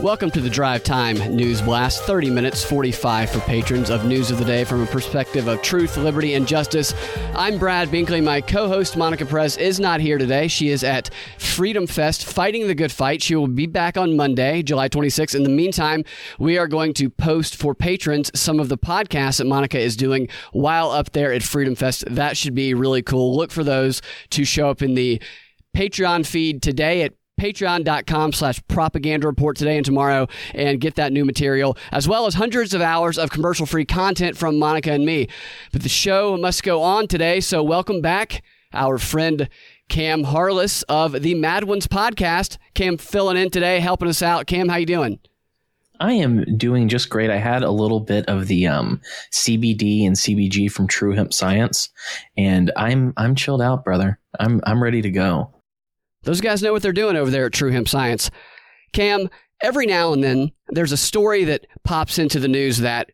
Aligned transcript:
Welcome 0.00 0.30
to 0.30 0.40
the 0.40 0.48
Drive 0.48 0.84
Time 0.84 1.16
News 1.34 1.60
Blast. 1.60 2.04
30 2.04 2.30
minutes, 2.30 2.64
45 2.64 3.30
for 3.30 3.40
patrons 3.40 3.90
of 3.90 4.04
News 4.04 4.30
of 4.30 4.38
the 4.38 4.44
Day 4.44 4.62
from 4.62 4.80
a 4.80 4.86
perspective 4.86 5.48
of 5.48 5.60
truth, 5.60 5.96
liberty, 5.96 6.34
and 6.34 6.46
justice. 6.46 6.94
I'm 7.34 7.58
Brad 7.58 7.88
Binkley. 7.88 8.22
My 8.22 8.40
co 8.40 8.68
host, 8.68 8.96
Monica 8.96 9.26
Perez, 9.26 9.56
is 9.56 9.80
not 9.80 10.00
here 10.00 10.16
today. 10.16 10.46
She 10.46 10.68
is 10.68 10.84
at 10.84 11.10
Freedom 11.38 11.84
Fest 11.88 12.24
fighting 12.24 12.68
the 12.68 12.76
good 12.76 12.92
fight. 12.92 13.22
She 13.22 13.34
will 13.34 13.48
be 13.48 13.66
back 13.66 13.96
on 13.96 14.16
Monday, 14.16 14.62
July 14.62 14.88
26th. 14.88 15.34
In 15.34 15.42
the 15.42 15.48
meantime, 15.48 16.04
we 16.38 16.58
are 16.58 16.68
going 16.68 16.94
to 16.94 17.10
post 17.10 17.56
for 17.56 17.74
patrons 17.74 18.30
some 18.38 18.60
of 18.60 18.68
the 18.68 18.78
podcasts 18.78 19.38
that 19.38 19.48
Monica 19.48 19.80
is 19.80 19.96
doing 19.96 20.28
while 20.52 20.92
up 20.92 21.10
there 21.10 21.32
at 21.32 21.42
Freedom 21.42 21.74
Fest. 21.74 22.04
That 22.08 22.36
should 22.36 22.54
be 22.54 22.72
really 22.72 23.02
cool. 23.02 23.36
Look 23.36 23.50
for 23.50 23.64
those 23.64 24.00
to 24.30 24.44
show 24.44 24.70
up 24.70 24.80
in 24.80 24.94
the 24.94 25.20
Patreon 25.76 26.24
feed 26.24 26.62
today 26.62 27.02
at 27.02 27.14
patreon.com 27.38 28.32
slash 28.32 28.60
propaganda 28.68 29.26
report 29.26 29.56
today 29.56 29.76
and 29.76 29.86
tomorrow 29.86 30.26
and 30.54 30.80
get 30.80 30.96
that 30.96 31.12
new 31.12 31.24
material 31.24 31.76
as 31.92 32.08
well 32.08 32.26
as 32.26 32.34
hundreds 32.34 32.74
of 32.74 32.80
hours 32.80 33.16
of 33.16 33.30
commercial 33.30 33.64
free 33.64 33.84
content 33.84 34.36
from 34.36 34.58
monica 34.58 34.90
and 34.92 35.06
me 35.06 35.28
but 35.72 35.82
the 35.82 35.88
show 35.88 36.36
must 36.36 36.62
go 36.62 36.82
on 36.82 37.06
today 37.06 37.40
so 37.40 37.62
welcome 37.62 38.00
back 38.00 38.42
our 38.72 38.98
friend 38.98 39.48
cam 39.88 40.24
harless 40.24 40.82
of 40.82 41.22
the 41.22 41.34
mad 41.34 41.64
ones 41.64 41.86
podcast 41.86 42.58
cam 42.74 42.98
filling 42.98 43.36
in 43.36 43.50
today 43.50 43.80
helping 43.80 44.08
us 44.08 44.22
out 44.22 44.46
cam 44.46 44.68
how 44.68 44.76
you 44.76 44.86
doing 44.86 45.18
I 46.00 46.12
am 46.12 46.56
doing 46.56 46.88
just 46.88 47.10
great. 47.10 47.28
I 47.28 47.38
had 47.38 47.64
a 47.64 47.72
little 47.72 47.98
bit 47.98 48.24
of 48.26 48.46
the 48.46 48.68
um, 48.68 49.00
CBD 49.32 50.06
and 50.06 50.14
CBG 50.14 50.70
from 50.70 50.86
True 50.86 51.12
Hemp 51.12 51.32
Science, 51.32 51.88
and 52.36 52.70
I'm 52.76 53.12
I'm 53.16 53.34
chilled 53.34 53.60
out, 53.60 53.84
brother. 53.84 54.18
I'm 54.38 54.60
I'm 54.64 54.80
ready 54.80 55.02
to 55.02 55.10
go. 55.10 55.57
Those 56.22 56.40
guys 56.40 56.62
know 56.62 56.72
what 56.72 56.82
they're 56.82 56.92
doing 56.92 57.16
over 57.16 57.30
there 57.30 57.46
at 57.46 57.52
True 57.52 57.70
Hemp 57.70 57.88
Science. 57.88 58.30
Cam, 58.92 59.28
every 59.62 59.86
now 59.86 60.12
and 60.12 60.22
then 60.22 60.52
there's 60.68 60.92
a 60.92 60.96
story 60.96 61.44
that 61.44 61.66
pops 61.84 62.18
into 62.18 62.40
the 62.40 62.48
news 62.48 62.78
that 62.78 63.10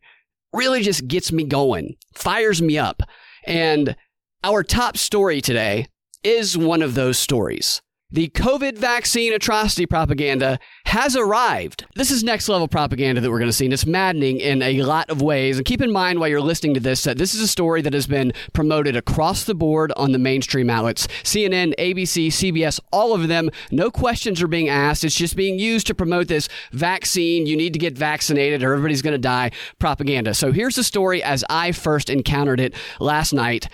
really 0.53 0.81
just 0.81 1.07
gets 1.07 1.31
me 1.31 1.43
going, 1.43 1.95
fires 2.15 2.61
me 2.61 2.77
up. 2.77 3.01
And 3.45 3.95
our 4.43 4.63
top 4.63 4.97
story 4.97 5.41
today 5.41 5.87
is 6.23 6.57
one 6.57 6.81
of 6.81 6.95
those 6.95 7.19
stories. 7.19 7.81
The 8.15 8.29
COVID 8.29 8.77
vaccine 8.77 9.33
atrocity 9.33 9.85
propaganda 9.85 10.57
has 10.85 11.17
arrived. 11.17 11.85
This 11.95 12.11
is 12.11 12.23
next 12.23 12.47
level 12.47 12.69
propaganda 12.69 13.19
that 13.19 13.29
we're 13.29 13.39
going 13.39 13.49
to 13.49 13.53
see, 13.53 13.65
and 13.65 13.73
it's 13.73 13.85
maddening 13.85 14.39
in 14.39 14.61
a 14.61 14.83
lot 14.83 15.09
of 15.09 15.21
ways. 15.21 15.57
And 15.57 15.65
keep 15.65 15.81
in 15.81 15.91
mind 15.91 16.21
while 16.21 16.29
you're 16.29 16.39
listening 16.39 16.75
to 16.75 16.79
this 16.79 17.03
that 17.03 17.17
this 17.17 17.35
is 17.35 17.41
a 17.41 17.47
story 17.47 17.81
that 17.81 17.91
has 17.91 18.07
been 18.07 18.31
promoted 18.53 18.95
across 18.95 19.43
the 19.43 19.53
board 19.53 19.91
on 19.97 20.13
the 20.13 20.17
mainstream 20.17 20.69
outlets 20.69 21.07
CNN, 21.23 21.73
ABC, 21.77 22.27
CBS, 22.27 22.79
all 22.93 23.13
of 23.13 23.27
them. 23.27 23.49
No 23.69 23.91
questions 23.91 24.41
are 24.41 24.47
being 24.47 24.69
asked. 24.69 25.03
It's 25.03 25.13
just 25.13 25.35
being 25.35 25.59
used 25.59 25.85
to 25.87 25.93
promote 25.93 26.29
this 26.29 26.47
vaccine. 26.71 27.47
You 27.47 27.57
need 27.57 27.73
to 27.73 27.79
get 27.79 27.97
vaccinated 27.97 28.63
or 28.63 28.71
everybody's 28.71 29.01
going 29.01 29.11
to 29.11 29.17
die 29.17 29.51
propaganda. 29.77 30.33
So 30.33 30.53
here's 30.53 30.75
the 30.75 30.85
story 30.85 31.21
as 31.21 31.43
I 31.49 31.73
first 31.73 32.09
encountered 32.09 32.61
it 32.61 32.75
last 33.01 33.33
night. 33.33 33.67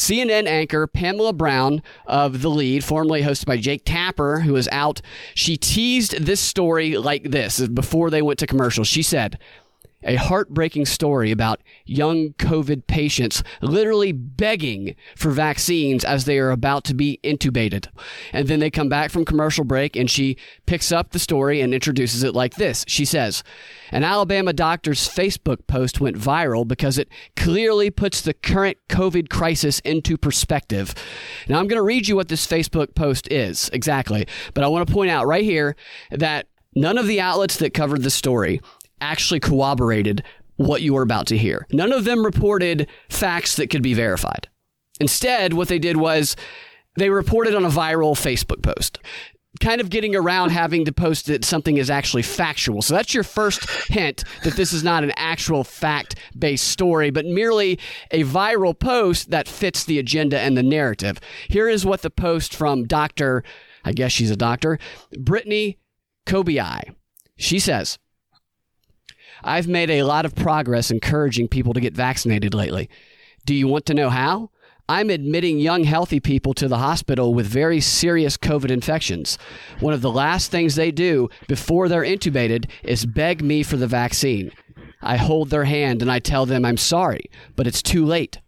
CNN 0.00 0.46
anchor 0.46 0.86
Pamela 0.86 1.34
Brown 1.34 1.82
of 2.06 2.40
The 2.40 2.48
Lead, 2.48 2.82
formerly 2.82 3.20
hosted 3.20 3.44
by 3.44 3.58
Jake 3.58 3.82
Tapper, 3.84 4.40
who 4.40 4.56
is 4.56 4.66
out, 4.72 5.02
she 5.34 5.58
teased 5.58 6.24
this 6.24 6.40
story 6.40 6.96
like 6.96 7.32
this 7.32 7.68
before 7.68 8.08
they 8.08 8.22
went 8.22 8.38
to 8.38 8.46
commercial. 8.46 8.82
She 8.82 9.02
said, 9.02 9.38
a 10.02 10.16
heartbreaking 10.16 10.86
story 10.86 11.30
about 11.30 11.62
young 11.84 12.30
COVID 12.34 12.86
patients 12.86 13.42
literally 13.60 14.12
begging 14.12 14.96
for 15.16 15.30
vaccines 15.30 16.04
as 16.04 16.24
they 16.24 16.38
are 16.38 16.50
about 16.50 16.84
to 16.84 16.94
be 16.94 17.20
intubated. 17.22 17.88
And 18.32 18.48
then 18.48 18.60
they 18.60 18.70
come 18.70 18.88
back 18.88 19.10
from 19.10 19.24
commercial 19.24 19.64
break 19.64 19.96
and 19.96 20.10
she 20.10 20.36
picks 20.66 20.90
up 20.90 21.10
the 21.10 21.18
story 21.18 21.60
and 21.60 21.74
introduces 21.74 22.22
it 22.22 22.34
like 22.34 22.54
this. 22.54 22.84
She 22.88 23.04
says, 23.04 23.42
An 23.90 24.04
Alabama 24.04 24.52
doctor's 24.52 25.08
Facebook 25.08 25.66
post 25.66 26.00
went 26.00 26.16
viral 26.16 26.66
because 26.66 26.98
it 26.98 27.08
clearly 27.36 27.90
puts 27.90 28.20
the 28.20 28.34
current 28.34 28.78
COVID 28.88 29.28
crisis 29.28 29.80
into 29.80 30.16
perspective. 30.16 30.94
Now, 31.48 31.58
I'm 31.58 31.68
going 31.68 31.78
to 31.78 31.82
read 31.82 32.08
you 32.08 32.16
what 32.16 32.28
this 32.28 32.46
Facebook 32.46 32.94
post 32.94 33.30
is 33.30 33.68
exactly, 33.72 34.26
but 34.54 34.64
I 34.64 34.68
want 34.68 34.86
to 34.86 34.92
point 34.92 35.10
out 35.10 35.26
right 35.26 35.44
here 35.44 35.76
that 36.10 36.46
None 36.76 36.98
of 36.98 37.08
the 37.08 37.20
outlets 37.20 37.56
that 37.56 37.74
covered 37.74 38.02
the 38.02 38.10
story 38.10 38.60
actually 39.00 39.40
corroborated 39.40 40.22
what 40.56 40.82
you 40.82 40.94
were 40.94 41.02
about 41.02 41.26
to 41.28 41.38
hear. 41.38 41.66
None 41.72 41.92
of 41.92 42.04
them 42.04 42.24
reported 42.24 42.86
facts 43.08 43.56
that 43.56 43.70
could 43.70 43.82
be 43.82 43.94
verified. 43.94 44.48
Instead, 45.00 45.54
what 45.54 45.68
they 45.68 45.78
did 45.78 45.96
was 45.96 46.36
they 46.96 47.08
reported 47.08 47.54
on 47.54 47.64
a 47.64 47.70
viral 47.70 48.12
Facebook 48.12 48.62
post, 48.62 48.98
kind 49.58 49.80
of 49.80 49.90
getting 49.90 50.14
around 50.14 50.50
having 50.50 50.84
to 50.84 50.92
post 50.92 51.26
that 51.26 51.44
something 51.44 51.78
is 51.78 51.88
actually 51.88 52.22
factual. 52.22 52.82
So 52.82 52.94
that's 52.94 53.14
your 53.14 53.24
first 53.24 53.68
hint 53.88 54.22
that 54.44 54.54
this 54.54 54.72
is 54.72 54.84
not 54.84 55.02
an 55.02 55.12
actual 55.16 55.64
fact 55.64 56.16
based 56.38 56.68
story, 56.68 57.10
but 57.10 57.24
merely 57.24 57.78
a 58.10 58.22
viral 58.24 58.78
post 58.78 59.30
that 59.30 59.48
fits 59.48 59.84
the 59.84 59.98
agenda 59.98 60.38
and 60.38 60.56
the 60.56 60.62
narrative. 60.62 61.20
Here 61.48 61.68
is 61.68 61.86
what 61.86 62.02
the 62.02 62.10
post 62.10 62.54
from 62.54 62.84
Dr. 62.84 63.42
I 63.84 63.92
guess 63.92 64.12
she's 64.12 64.30
a 64.30 64.36
doctor, 64.36 64.78
Brytney 65.16 65.78
Cobia. 66.26 66.94
She 67.36 67.58
says, 67.58 67.98
I've 69.42 69.68
made 69.68 69.90
a 69.90 70.02
lot 70.02 70.24
of 70.24 70.34
progress 70.34 70.90
encouraging 70.90 71.48
people 71.48 71.72
to 71.74 71.80
get 71.80 71.94
vaccinated 71.94 72.54
lately. 72.54 72.88
Do 73.46 73.54
you 73.54 73.66
want 73.66 73.86
to 73.86 73.94
know 73.94 74.10
how? 74.10 74.50
I'm 74.88 75.08
admitting 75.08 75.60
young, 75.60 75.84
healthy 75.84 76.18
people 76.18 76.52
to 76.54 76.66
the 76.66 76.78
hospital 76.78 77.32
with 77.32 77.46
very 77.46 77.80
serious 77.80 78.36
COVID 78.36 78.72
infections. 78.72 79.38
One 79.78 79.94
of 79.94 80.02
the 80.02 80.10
last 80.10 80.50
things 80.50 80.74
they 80.74 80.90
do 80.90 81.28
before 81.46 81.88
they're 81.88 82.02
intubated 82.02 82.68
is 82.82 83.06
beg 83.06 83.40
me 83.40 83.62
for 83.62 83.76
the 83.76 83.86
vaccine. 83.86 84.50
I 85.00 85.16
hold 85.16 85.50
their 85.50 85.64
hand 85.64 86.02
and 86.02 86.10
I 86.10 86.18
tell 86.18 86.44
them 86.44 86.64
I'm 86.64 86.76
sorry, 86.76 87.30
but 87.54 87.68
it's 87.68 87.82
too 87.82 88.04
late. 88.04 88.40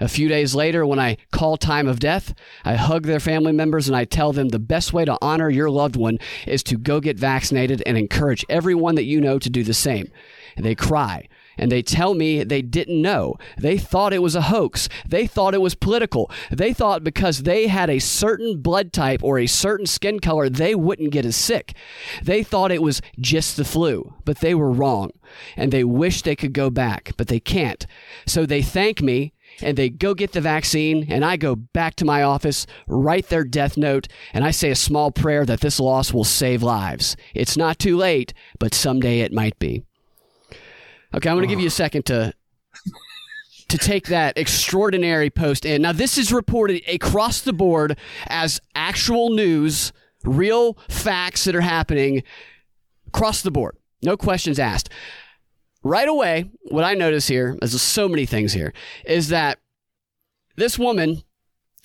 A 0.00 0.08
few 0.08 0.28
days 0.28 0.54
later, 0.54 0.86
when 0.86 0.98
I 0.98 1.16
call 1.32 1.56
time 1.56 1.88
of 1.88 1.98
death, 1.98 2.34
I 2.64 2.74
hug 2.76 3.04
their 3.04 3.20
family 3.20 3.52
members 3.52 3.88
and 3.88 3.96
I 3.96 4.04
tell 4.04 4.32
them 4.32 4.48
the 4.48 4.58
best 4.58 4.92
way 4.92 5.04
to 5.04 5.18
honor 5.20 5.50
your 5.50 5.70
loved 5.70 5.96
one 5.96 6.18
is 6.46 6.62
to 6.64 6.76
go 6.76 7.00
get 7.00 7.18
vaccinated 7.18 7.82
and 7.84 7.98
encourage 7.98 8.44
everyone 8.48 8.94
that 8.94 9.04
you 9.04 9.20
know 9.20 9.38
to 9.38 9.50
do 9.50 9.64
the 9.64 9.74
same. 9.74 10.10
And 10.56 10.64
they 10.64 10.74
cry 10.74 11.28
and 11.58 11.72
they 11.72 11.82
tell 11.82 12.14
me 12.14 12.44
they 12.44 12.62
didn't 12.62 13.02
know. 13.02 13.36
They 13.58 13.76
thought 13.76 14.12
it 14.12 14.22
was 14.22 14.36
a 14.36 14.42
hoax. 14.42 14.88
They 15.06 15.26
thought 15.26 15.54
it 15.54 15.60
was 15.60 15.74
political. 15.74 16.30
They 16.50 16.72
thought 16.72 17.04
because 17.04 17.42
they 17.42 17.66
had 17.66 17.90
a 17.90 17.98
certain 17.98 18.60
blood 18.60 18.92
type 18.92 19.22
or 19.22 19.38
a 19.38 19.46
certain 19.46 19.86
skin 19.86 20.20
color, 20.20 20.48
they 20.48 20.74
wouldn't 20.74 21.10
get 21.10 21.26
as 21.26 21.36
sick. 21.36 21.74
They 22.22 22.42
thought 22.42 22.70
it 22.70 22.82
was 22.82 23.02
just 23.20 23.56
the 23.56 23.64
flu, 23.64 24.14
but 24.24 24.38
they 24.38 24.54
were 24.54 24.70
wrong. 24.70 25.10
And 25.56 25.72
they 25.72 25.84
wish 25.84 26.22
they 26.22 26.36
could 26.36 26.52
go 26.52 26.70
back, 26.70 27.12
but 27.16 27.26
they 27.26 27.40
can't. 27.40 27.86
So 28.26 28.46
they 28.46 28.62
thank 28.62 29.02
me 29.02 29.34
and 29.60 29.76
they 29.76 29.88
go 29.88 30.14
get 30.14 30.32
the 30.32 30.40
vaccine, 30.40 31.06
and 31.10 31.24
I 31.24 31.36
go 31.36 31.56
back 31.56 31.94
to 31.96 32.04
my 32.04 32.22
office, 32.22 32.66
write 32.86 33.28
their 33.28 33.44
death 33.44 33.76
note, 33.76 34.08
and 34.32 34.44
I 34.44 34.50
say 34.50 34.70
a 34.70 34.76
small 34.76 35.10
prayer 35.10 35.44
that 35.44 35.60
this 35.60 35.80
loss 35.80 36.12
will 36.12 36.24
save 36.24 36.62
lives. 36.62 37.16
It's 37.34 37.56
not 37.56 37.78
too 37.78 37.96
late, 37.96 38.32
but 38.58 38.74
someday 38.74 39.20
it 39.20 39.32
might 39.32 39.58
be. 39.58 39.84
Okay, 41.14 41.30
I'm 41.30 41.36
going 41.36 41.48
to 41.48 41.52
give 41.52 41.60
you 41.60 41.68
a 41.68 41.70
second 41.70 42.04
to 42.06 42.34
to 43.68 43.76
take 43.76 44.06
that 44.06 44.38
extraordinary 44.38 45.28
post 45.28 45.66
in. 45.66 45.82
Now, 45.82 45.92
this 45.92 46.16
is 46.16 46.32
reported 46.32 46.82
across 46.88 47.42
the 47.42 47.52
board 47.52 47.98
as 48.26 48.60
actual 48.74 49.28
news, 49.28 49.92
real 50.24 50.78
facts 50.88 51.44
that 51.44 51.54
are 51.54 51.60
happening 51.60 52.22
across 53.06 53.42
the 53.42 53.50
board. 53.50 53.76
No 54.02 54.16
questions 54.16 54.58
asked 54.58 54.88
right 55.88 56.08
away, 56.08 56.50
what 56.62 56.84
I 56.84 56.94
notice 56.94 57.28
here, 57.28 57.56
there's 57.60 57.80
so 57.80 58.08
many 58.08 58.26
things 58.26 58.52
here, 58.52 58.72
is 59.04 59.28
that 59.28 59.58
this 60.56 60.78
woman 60.78 61.22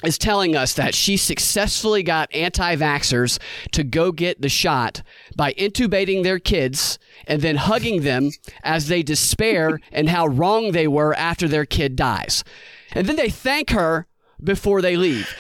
is 0.04 0.18
telling 0.18 0.56
us 0.56 0.74
that 0.74 0.94
she 0.94 1.16
successfully 1.16 2.04
got 2.04 2.34
anti 2.36 2.76
vaxxers 2.76 3.40
to 3.72 3.84
go 3.84 4.12
get 4.12 4.42
the 4.42 4.50
shot 4.50 5.02
by 5.36 5.54
intubating 5.54 6.24
their 6.24 6.40
kids 6.40 7.00
and 7.26 7.42
then 7.42 7.56
hugging 7.56 8.02
them 8.02 8.32
as 8.64 8.88
they 8.88 9.02
despair 9.02 9.80
and 9.92 10.10
how 10.10 10.28
wrong 10.28 10.72
they 10.72 10.88
were 10.88 11.14
after 11.14 11.48
their 11.48 11.66
kid 11.66 11.96
dies. 11.96 12.44
And 12.92 13.08
then 13.08 13.16
they 13.16 13.30
thank 13.30 13.70
her 13.70 14.08
before 14.44 14.82
they 14.82 14.98
leave. 14.98 15.34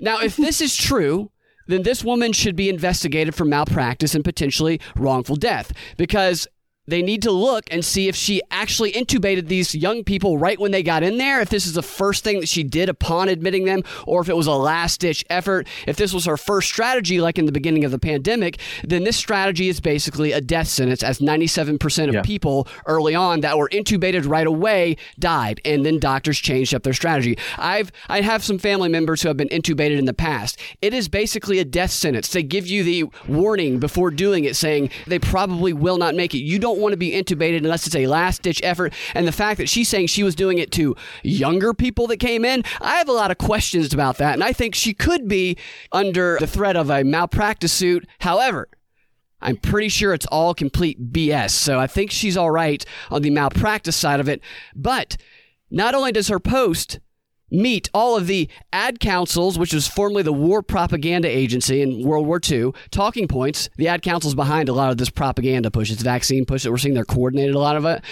Now, 0.00 0.20
if 0.20 0.36
this 0.36 0.60
is 0.60 0.76
true, 0.76 1.30
then 1.66 1.82
this 1.82 2.04
woman 2.04 2.32
should 2.32 2.56
be 2.56 2.68
investigated 2.68 3.34
for 3.34 3.44
malpractice 3.44 4.14
and 4.14 4.24
potentially 4.24 4.80
wrongful 4.96 5.36
death 5.36 5.72
because 5.96 6.46
they 6.90 7.02
need 7.02 7.22
to 7.22 7.30
look 7.30 7.64
and 7.70 7.84
see 7.84 8.08
if 8.08 8.16
she 8.16 8.42
actually 8.50 8.92
intubated 8.92 9.48
these 9.48 9.74
young 9.74 10.04
people 10.04 10.38
right 10.38 10.58
when 10.58 10.70
they 10.72 10.82
got 10.82 11.02
in 11.02 11.18
there, 11.18 11.40
if 11.40 11.48
this 11.48 11.66
is 11.66 11.74
the 11.74 11.82
first 11.82 12.24
thing 12.24 12.40
that 12.40 12.48
she 12.48 12.62
did 12.62 12.88
upon 12.88 13.28
admitting 13.28 13.64
them, 13.64 13.82
or 14.06 14.20
if 14.20 14.28
it 14.28 14.36
was 14.36 14.46
a 14.46 14.52
last 14.52 15.00
ditch 15.00 15.24
effort. 15.30 15.66
If 15.86 15.96
this 15.96 16.12
was 16.12 16.24
her 16.26 16.36
first 16.36 16.68
strategy, 16.68 17.20
like 17.20 17.38
in 17.38 17.46
the 17.46 17.52
beginning 17.52 17.84
of 17.84 17.90
the 17.90 17.98
pandemic, 17.98 18.58
then 18.84 19.04
this 19.04 19.16
strategy 19.16 19.68
is 19.68 19.80
basically 19.80 20.32
a 20.32 20.40
death 20.40 20.68
sentence, 20.68 21.02
as 21.02 21.20
97% 21.20 22.08
of 22.08 22.14
Yeah. 22.14 22.22
people 22.22 22.66
early 22.86 23.14
on 23.14 23.40
that 23.40 23.56
were 23.56 23.68
intubated 23.70 24.28
right 24.28 24.46
away 24.46 24.96
died, 25.18 25.60
and 25.64 25.84
then 25.86 25.98
doctors 25.98 26.38
changed 26.38 26.74
up 26.74 26.82
their 26.82 26.92
strategy. 26.92 27.36
I've 27.58 27.92
I 28.08 28.20
have 28.22 28.42
some 28.42 28.58
family 28.58 28.88
members 28.88 29.22
who 29.22 29.28
have 29.28 29.36
been 29.36 29.48
intubated 29.48 29.98
in 29.98 30.04
the 30.06 30.12
past. 30.14 30.58
It 30.82 30.92
is 30.94 31.08
basically 31.08 31.58
a 31.58 31.64
death 31.64 31.90
sentence. 31.90 32.28
They 32.28 32.42
give 32.42 32.66
you 32.66 32.82
the 32.82 33.04
warning 33.28 33.78
before 33.78 34.10
doing 34.10 34.44
it, 34.44 34.56
saying 34.56 34.90
they 35.06 35.18
probably 35.18 35.72
will 35.72 35.98
not 35.98 36.14
make 36.14 36.34
it. 36.34 36.38
You 36.38 36.58
don't 36.58 36.79
want 36.80 36.92
to 36.92 36.96
be 36.96 37.12
intubated 37.12 37.58
unless 37.58 37.86
it's 37.86 37.96
a 37.96 38.06
last 38.06 38.42
ditch 38.42 38.60
effort. 38.62 38.92
And 39.14 39.26
the 39.26 39.32
fact 39.32 39.58
that 39.58 39.68
she's 39.68 39.88
saying 39.88 40.08
she 40.08 40.22
was 40.22 40.34
doing 40.34 40.58
it 40.58 40.70
to 40.72 40.96
younger 41.22 41.74
people 41.74 42.06
that 42.08 42.18
came 42.18 42.44
in, 42.44 42.64
I 42.80 42.96
have 42.96 43.08
a 43.08 43.12
lot 43.12 43.30
of 43.30 43.38
questions 43.38 43.92
about 43.92 44.18
that, 44.18 44.34
and 44.34 44.44
I 44.44 44.52
think 44.52 44.74
she 44.74 44.94
could 44.94 45.28
be 45.28 45.56
under 45.92 46.36
the 46.38 46.46
threat 46.46 46.76
of 46.76 46.90
a 46.90 47.04
malpractice 47.04 47.72
suit. 47.72 48.06
However. 48.20 48.68
I'm 49.42 49.56
pretty 49.56 49.88
sure 49.88 50.12
it's 50.12 50.26
all 50.26 50.52
complete 50.52 51.14
BS. 51.14 51.52
So 51.52 51.80
I 51.80 51.86
think 51.86 52.10
she's 52.10 52.36
all 52.36 52.50
right 52.50 52.84
on 53.10 53.22
the 53.22 53.30
malpractice 53.30 53.96
side 53.96 54.20
of 54.20 54.28
it. 54.28 54.42
But 54.76 55.16
not 55.70 55.94
only 55.94 56.12
does 56.12 56.28
her 56.28 56.38
post 56.38 57.00
meet 57.50 57.90
all 57.92 58.16
of 58.16 58.26
the 58.26 58.48
ad 58.72 59.00
councils, 59.00 59.58
which 59.58 59.74
was 59.74 59.86
formerly 59.86 60.22
the 60.22 60.32
War 60.32 60.62
Propaganda 60.62 61.28
Agency 61.28 61.82
in 61.82 62.02
World 62.02 62.26
War 62.26 62.40
II, 62.42 62.72
talking 62.90 63.28
points. 63.28 63.68
The 63.76 63.88
ad 63.88 64.02
council's 64.02 64.34
behind 64.34 64.68
a 64.68 64.72
lot 64.72 64.90
of 64.90 64.96
this 64.96 65.10
propaganda 65.10 65.70
push, 65.70 65.90
this 65.90 66.02
vaccine 66.02 66.44
push 66.44 66.62
that 66.62 66.70
we're 66.70 66.78
seeing. 66.78 66.94
They're 66.94 67.04
coordinated 67.04 67.54
a 67.54 67.58
lot 67.58 67.76
of 67.76 67.84
it. 67.84 68.02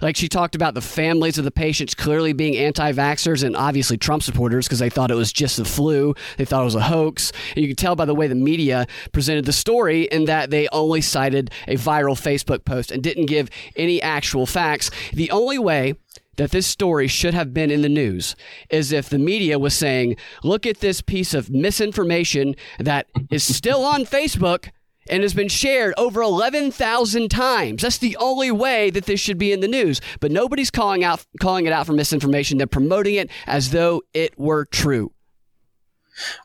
Like 0.00 0.16
she 0.16 0.28
talked 0.28 0.54
about 0.54 0.74
the 0.74 0.80
families 0.80 1.38
of 1.38 1.44
the 1.44 1.50
patients 1.50 1.94
clearly 1.94 2.32
being 2.32 2.56
anti-vaxxers 2.56 3.44
and 3.44 3.56
obviously 3.56 3.96
Trump 3.96 4.22
supporters 4.22 4.66
because 4.66 4.78
they 4.78 4.90
thought 4.90 5.10
it 5.10 5.16
was 5.16 5.32
just 5.32 5.56
the 5.56 5.64
flu. 5.64 6.14
They 6.36 6.44
thought 6.44 6.62
it 6.62 6.64
was 6.64 6.74
a 6.74 6.82
hoax. 6.82 7.32
And 7.54 7.62
you 7.62 7.68
can 7.68 7.76
tell 7.76 7.96
by 7.96 8.04
the 8.04 8.14
way 8.14 8.26
the 8.26 8.34
media 8.34 8.86
presented 9.12 9.44
the 9.44 9.52
story 9.52 10.04
in 10.04 10.24
that 10.26 10.50
they 10.50 10.68
only 10.72 11.00
cited 11.00 11.50
a 11.66 11.76
viral 11.76 12.18
Facebook 12.18 12.64
post 12.64 12.90
and 12.90 13.02
didn't 13.02 13.26
give 13.26 13.50
any 13.76 14.00
actual 14.02 14.46
facts. 14.46 14.90
The 15.12 15.30
only 15.30 15.58
way 15.58 15.94
that 16.38 16.52
this 16.52 16.66
story 16.66 17.06
should 17.06 17.34
have 17.34 17.52
been 17.52 17.70
in 17.70 17.82
the 17.82 17.88
news 17.88 18.34
is 18.70 18.90
if 18.92 19.10
the 19.10 19.18
media 19.18 19.58
was 19.58 19.74
saying, 19.74 20.16
look 20.42 20.66
at 20.66 20.78
this 20.78 21.02
piece 21.02 21.34
of 21.34 21.50
misinformation 21.50 22.54
that 22.78 23.06
is 23.30 23.44
still 23.44 23.84
on 23.84 24.04
Facebook 24.04 24.70
and 25.10 25.22
has 25.22 25.34
been 25.34 25.48
shared 25.48 25.94
over 25.96 26.22
11,000 26.22 27.28
times. 27.28 27.82
That's 27.82 27.98
the 27.98 28.16
only 28.18 28.50
way 28.50 28.90
that 28.90 29.06
this 29.06 29.20
should 29.20 29.38
be 29.38 29.52
in 29.52 29.60
the 29.60 29.68
news. 29.68 30.00
But 30.20 30.32
nobody's 30.32 30.70
calling 30.70 31.04
out 31.04 31.24
calling 31.40 31.66
it 31.66 31.72
out 31.72 31.86
for 31.86 31.92
misinformation. 31.92 32.58
They're 32.58 32.66
promoting 32.66 33.16
it 33.16 33.30
as 33.46 33.70
though 33.70 34.02
it 34.14 34.38
were 34.38 34.64
true. 34.64 35.12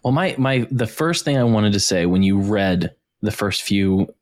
Well, 0.03 0.13
my 0.13 0.35
my 0.37 0.67
the 0.71 0.87
first 0.87 1.25
thing 1.25 1.37
I 1.37 1.43
wanted 1.43 1.73
to 1.73 1.79
say 1.79 2.05
when 2.05 2.23
you 2.23 2.39
read 2.39 2.95
the 3.21 3.31
first 3.31 3.63
few 3.63 4.13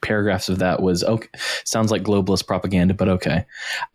paragraphs 0.00 0.48
of 0.48 0.58
that 0.58 0.82
was 0.82 1.04
okay. 1.04 1.28
Sounds 1.64 1.90
like 1.90 2.02
globalist 2.02 2.46
propaganda, 2.46 2.94
but 2.94 3.08
okay. 3.08 3.44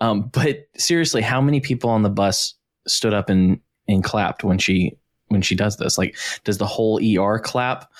Um, 0.02 0.30
but 0.34 0.68
seriously, 0.78 1.22
how 1.22 1.42
many 1.42 1.60
people 1.60 1.90
on 1.90 2.04
the 2.04 2.10
bus 2.10 2.56
stood 2.88 3.14
up 3.14 3.30
and 3.30 3.60
and 3.88 4.04
clapped 4.04 4.44
when 4.44 4.58
she 4.58 4.98
when 5.28 5.42
she 5.42 5.56
does 5.56 5.78
this? 5.78 5.98
Like, 5.98 6.16
does 6.44 6.58
the 6.58 6.68
whole 6.68 7.00
ER 7.04 7.40
clap? 7.40 7.92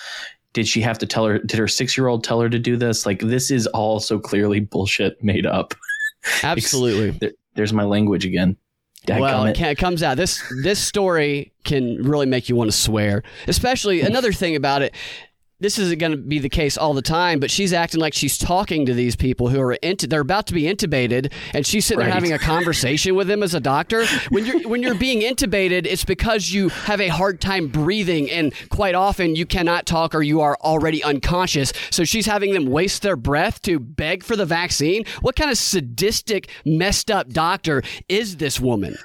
Did 0.52 0.68
she 0.68 0.80
have 0.82 0.98
to 0.98 1.06
tell 1.06 1.26
her? 1.26 1.38
Did 1.38 1.58
her 1.58 1.68
six 1.68 1.96
year 1.96 2.06
old 2.06 2.24
tell 2.24 2.40
her 2.40 2.48
to 2.48 2.58
do 2.58 2.76
this? 2.76 3.06
Like, 3.06 3.20
this 3.20 3.50
is 3.50 3.66
all 3.68 4.00
so 4.00 4.18
clearly 4.18 4.60
bullshit 4.60 5.22
made 5.22 5.46
up. 5.46 5.74
Absolutely. 6.42 7.10
There, 7.10 7.32
there's 7.54 7.72
my 7.72 7.84
language 7.84 8.24
again. 8.24 8.56
Well, 9.08 9.44
it, 9.44 9.60
it 9.60 9.78
comes 9.78 10.02
out. 10.02 10.16
This 10.16 10.42
this 10.62 10.78
story 10.78 11.52
can 11.64 12.02
really 12.02 12.26
make 12.26 12.48
you 12.48 12.56
want 12.56 12.70
to 12.70 12.76
swear. 12.76 13.22
Especially 13.46 14.00
another 14.00 14.32
thing 14.32 14.56
about 14.56 14.82
it. 14.82 14.94
This 15.60 15.78
isn't 15.78 16.00
going 16.00 16.12
to 16.12 16.18
be 16.18 16.40
the 16.40 16.48
case 16.48 16.76
all 16.76 16.94
the 16.94 17.02
time, 17.02 17.38
but 17.38 17.50
she's 17.50 17.72
acting 17.72 18.00
like 18.00 18.12
she's 18.12 18.36
talking 18.36 18.86
to 18.86 18.92
these 18.92 19.14
people 19.14 19.48
who 19.48 19.60
are 19.60 19.74
into. 19.74 20.08
They're 20.08 20.20
about 20.20 20.48
to 20.48 20.54
be 20.54 20.64
intubated, 20.64 21.32
and 21.52 21.64
she's 21.64 21.86
sitting 21.86 22.00
there 22.00 22.12
having 22.12 22.32
a 22.32 22.38
conversation 22.40 23.14
with 23.14 23.28
them 23.28 23.42
as 23.42 23.54
a 23.54 23.60
doctor. 23.60 24.04
When 24.30 24.44
you're 24.44 24.68
when 24.68 24.82
you're 24.82 24.96
being 24.96 25.20
intubated, 25.20 25.86
it's 25.86 26.04
because 26.04 26.52
you 26.52 26.70
have 26.70 27.00
a 27.00 27.06
hard 27.06 27.40
time 27.40 27.68
breathing, 27.68 28.28
and 28.30 28.52
quite 28.68 28.96
often 28.96 29.36
you 29.36 29.46
cannot 29.46 29.86
talk 29.86 30.14
or 30.14 30.22
you 30.22 30.40
are 30.40 30.58
already 30.60 31.04
unconscious. 31.04 31.72
So 31.90 32.04
she's 32.04 32.26
having 32.26 32.52
them 32.52 32.66
waste 32.66 33.02
their 33.02 33.16
breath 33.16 33.62
to 33.62 33.78
beg 33.78 34.24
for 34.24 34.34
the 34.34 34.46
vaccine. 34.46 35.04
What 35.20 35.36
kind 35.36 35.52
of 35.52 35.56
sadistic, 35.56 36.48
messed 36.64 37.12
up 37.12 37.28
doctor 37.28 37.82
is 38.08 38.38
this 38.38 38.58
woman? 38.58 38.96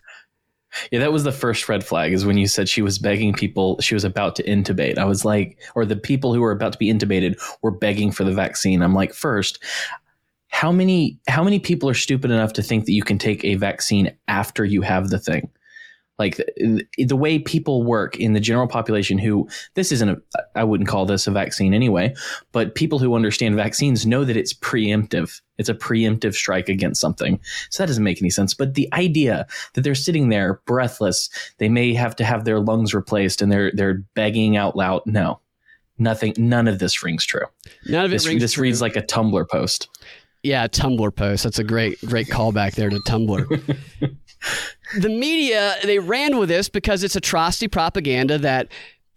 Yeah, 0.92 1.00
that 1.00 1.12
was 1.12 1.24
the 1.24 1.32
first 1.32 1.68
red 1.68 1.84
flag 1.84 2.14
is 2.14 2.26
when 2.26 2.38
you 2.38 2.48
said 2.48 2.70
she 2.70 2.82
was 2.82 3.00
begging 3.00 3.34
people, 3.34 3.80
she 3.82 3.96
was 3.96 4.04
about 4.04 4.36
to 4.36 4.44
intubate. 4.44 4.98
I 4.98 5.06
was 5.06 5.26
like, 5.26 5.58
or 5.76 5.86
the 5.86 5.96
people 5.96 6.34
who 6.34 6.42
were 6.42 6.52
about 6.52 6.74
to 6.74 6.78
be 6.78 6.92
intubated 6.92 7.42
were 7.62 7.72
begging 7.72 8.12
for 8.12 8.24
the 8.24 8.34
vaccine. 8.34 8.82
I'm 8.82 8.94
like, 8.94 9.14
first, 9.14 9.64
how 10.50 10.72
many 10.72 11.18
how 11.28 11.44
many 11.44 11.60
people 11.60 11.90
are 11.90 11.96
stupid 11.96 12.32
enough 12.32 12.54
to 12.54 12.64
think 12.64 12.86
that 12.86 12.94
you 12.94 13.04
can 13.04 13.18
take 13.18 13.44
a 13.46 13.56
vaccine 13.56 14.16
after 14.28 14.66
you 14.66 14.82
have 14.82 15.10
the 15.10 15.20
thing? 15.20 15.50
Like 16.20 16.38
the, 16.58 16.86
the 16.98 17.16
way 17.16 17.40
people 17.40 17.84
work 17.84 18.18
in 18.18 18.34
the 18.34 18.40
general 18.42 18.68
population 18.68 19.18
who 19.18 19.48
this 19.76 19.92
isn't 19.94 20.10
a 20.10 20.18
I 20.54 20.64
wouldn't 20.66 20.90
call 20.90 21.06
this 21.06 21.26
a 21.28 21.32
vaccine 21.32 21.74
anyway, 21.74 22.14
but 22.52 22.76
people 22.76 23.00
who 23.00 23.16
understand 23.16 23.56
vaccines 23.56 24.06
know 24.06 24.26
that 24.26 24.36
it's 24.38 24.54
preemptive. 24.54 25.40
It's 25.58 25.70
a 25.70 25.74
preemptive 25.74 26.36
strike 26.36 26.70
against 26.70 27.00
something. 27.02 27.40
So 27.70 27.82
that 27.84 27.88
doesn't 27.88 28.04
make 28.04 28.22
any 28.22 28.30
sense. 28.30 28.54
But 28.54 28.74
the 28.76 28.88
idea 28.94 29.48
that 29.74 29.82
they're 29.82 29.96
sitting 29.96 30.30
there 30.30 30.62
breathless, 30.66 31.30
they 31.58 31.70
may 31.70 31.94
have 31.94 32.16
to 32.18 32.24
have 32.26 32.44
their 32.46 32.60
lungs 32.60 32.94
replaced 32.94 33.42
and 33.42 33.52
they're 33.52 33.72
they're 33.74 34.04
begging 34.14 34.58
out 34.58 34.76
loud. 34.76 35.02
No. 35.06 35.40
Nothing 35.98 36.34
none 36.38 36.68
of 36.68 36.80
this 36.80 37.04
rings 37.04 37.26
true. 37.26 37.46
None 37.88 38.06
of 38.06 38.12
it 38.12 38.16
This, 38.16 38.28
rings 38.28 38.42
this 38.42 38.54
true. 38.54 38.64
reads 38.64 38.82
like 38.82 38.96
a 38.96 39.02
Tumblr 39.02 39.48
post. 39.50 39.90
Yeah, 40.44 40.66
Tumblr 40.68 41.14
post. 41.16 41.44
That's 41.44 41.60
a 41.60 41.64
great, 41.66 42.00
great 42.06 42.28
callback 42.28 42.76
there 42.76 42.90
to 42.90 43.00
Tumblr. 43.00 44.16
the 44.98 45.10
media, 45.10 45.76
they 45.84 46.00
ran 46.00 46.38
with 46.38 46.50
this 46.50 46.70
because 46.70 47.04
it's 47.04 47.16
atrocity 47.16 47.68
propaganda 47.68 48.38
that 48.40 48.68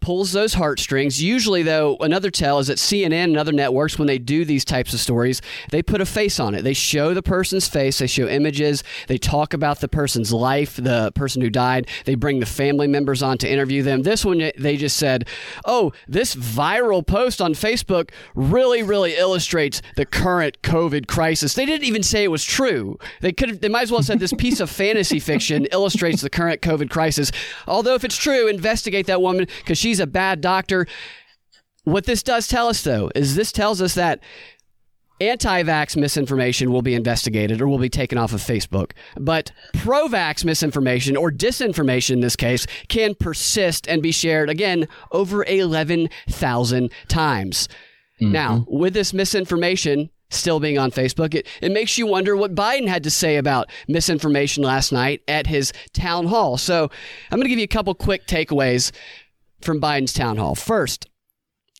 pulls 0.03 0.33
those 0.33 0.55
heartstrings. 0.55 1.23
Usually, 1.23 1.63
though, 1.63 1.95
another 2.01 2.29
tell 2.29 2.59
is 2.59 2.67
that 2.67 2.77
CNN 2.77 3.23
and 3.23 3.37
other 3.37 3.53
networks, 3.53 3.97
when 3.97 4.05
they 4.05 4.19
do 4.19 4.43
these 4.43 4.65
types 4.65 4.93
of 4.93 4.99
stories, 4.99 5.41
they 5.71 5.81
put 5.81 6.01
a 6.01 6.05
face 6.05 6.41
on 6.41 6.53
it. 6.53 6.63
They 6.63 6.73
show 6.73 7.13
the 7.13 7.23
person's 7.23 7.69
face, 7.69 7.99
they 7.99 8.07
show 8.07 8.27
images, 8.27 8.83
they 9.07 9.17
talk 9.17 9.53
about 9.53 9.79
the 9.79 9.87
person's 9.87 10.33
life, 10.33 10.75
the 10.75 11.13
person 11.15 11.41
who 11.41 11.49
died. 11.49 11.87
They 12.03 12.15
bring 12.15 12.41
the 12.41 12.45
family 12.45 12.85
members 12.85 13.23
on 13.23 13.37
to 13.37 13.49
interview 13.49 13.81
them. 13.81 14.03
This 14.03 14.25
one, 14.25 14.51
they 14.57 14.75
just 14.75 14.97
said, 14.97 15.25
oh, 15.63 15.93
this 16.05 16.35
viral 16.35 17.07
post 17.07 17.39
on 17.39 17.53
Facebook 17.53 18.11
really, 18.35 18.83
really 18.83 19.15
illustrates 19.15 19.81
the 19.95 20.05
current 20.05 20.61
COVID 20.63 21.07
crisis. 21.07 21.53
They 21.53 21.65
didn't 21.65 21.87
even 21.87 22.03
say 22.03 22.25
it 22.25 22.31
was 22.31 22.43
true. 22.43 22.99
They 23.21 23.31
could 23.31 23.47
have, 23.47 23.61
they 23.61 23.69
might 23.69 23.83
as 23.83 23.91
well 23.91 23.99
have 23.99 24.07
said 24.07 24.19
this 24.19 24.33
piece 24.33 24.59
of 24.59 24.69
fantasy 24.69 25.21
fiction 25.21 25.65
illustrates 25.71 26.21
the 26.21 26.29
current 26.29 26.59
COVID 26.59 26.89
crisis. 26.89 27.31
Although, 27.67 27.95
if 27.95 28.03
it's 28.03 28.17
true, 28.17 28.49
investigate 28.49 29.05
that 29.07 29.21
woman 29.21 29.47
because 29.59 29.79
she's 29.93 29.99
a 29.99 30.07
bad 30.07 30.41
doctor. 30.41 30.87
What 31.83 32.05
this 32.05 32.23
does 32.23 32.47
tell 32.47 32.67
us, 32.67 32.81
though, 32.81 33.11
is 33.13 33.35
this 33.35 33.51
tells 33.51 33.79
us 33.79 33.93
that 33.93 34.21
anti 35.21 35.61
vax 35.61 35.95
misinformation 35.95 36.71
will 36.71 36.81
be 36.81 36.95
investigated 36.95 37.61
or 37.61 37.67
will 37.67 37.77
be 37.77 37.89
taken 37.89 38.17
off 38.17 38.33
of 38.33 38.41
Facebook. 38.41 38.93
But 39.19 39.51
pro 39.75 40.07
vax 40.07 40.43
misinformation 40.43 41.15
or 41.15 41.29
disinformation 41.31 42.11
in 42.11 42.19
this 42.21 42.35
case 42.35 42.65
can 42.87 43.13
persist 43.13 43.87
and 43.87 44.01
be 44.01 44.11
shared 44.11 44.49
again 44.49 44.87
over 45.11 45.45
11,000 45.45 46.91
times. 47.07 47.67
Mm-hmm. 48.19 48.31
Now, 48.31 48.65
with 48.67 48.95
this 48.95 49.13
misinformation 49.13 50.09
still 50.31 50.59
being 50.59 50.79
on 50.79 50.89
Facebook, 50.89 51.35
it, 51.35 51.45
it 51.61 51.71
makes 51.71 51.99
you 51.99 52.07
wonder 52.07 52.35
what 52.35 52.55
Biden 52.55 52.87
had 52.87 53.03
to 53.03 53.11
say 53.11 53.37
about 53.37 53.69
misinformation 53.87 54.63
last 54.63 54.91
night 54.91 55.21
at 55.27 55.45
his 55.45 55.71
town 55.93 56.25
hall. 56.25 56.57
So 56.57 56.89
I'm 57.29 57.37
going 57.37 57.45
to 57.45 57.49
give 57.49 57.59
you 57.59 57.65
a 57.65 57.67
couple 57.67 57.93
quick 57.93 58.25
takeaways 58.25 58.91
from 59.63 59.81
Biden's 59.81 60.13
town 60.13 60.37
hall. 60.37 60.55
First, 60.55 61.07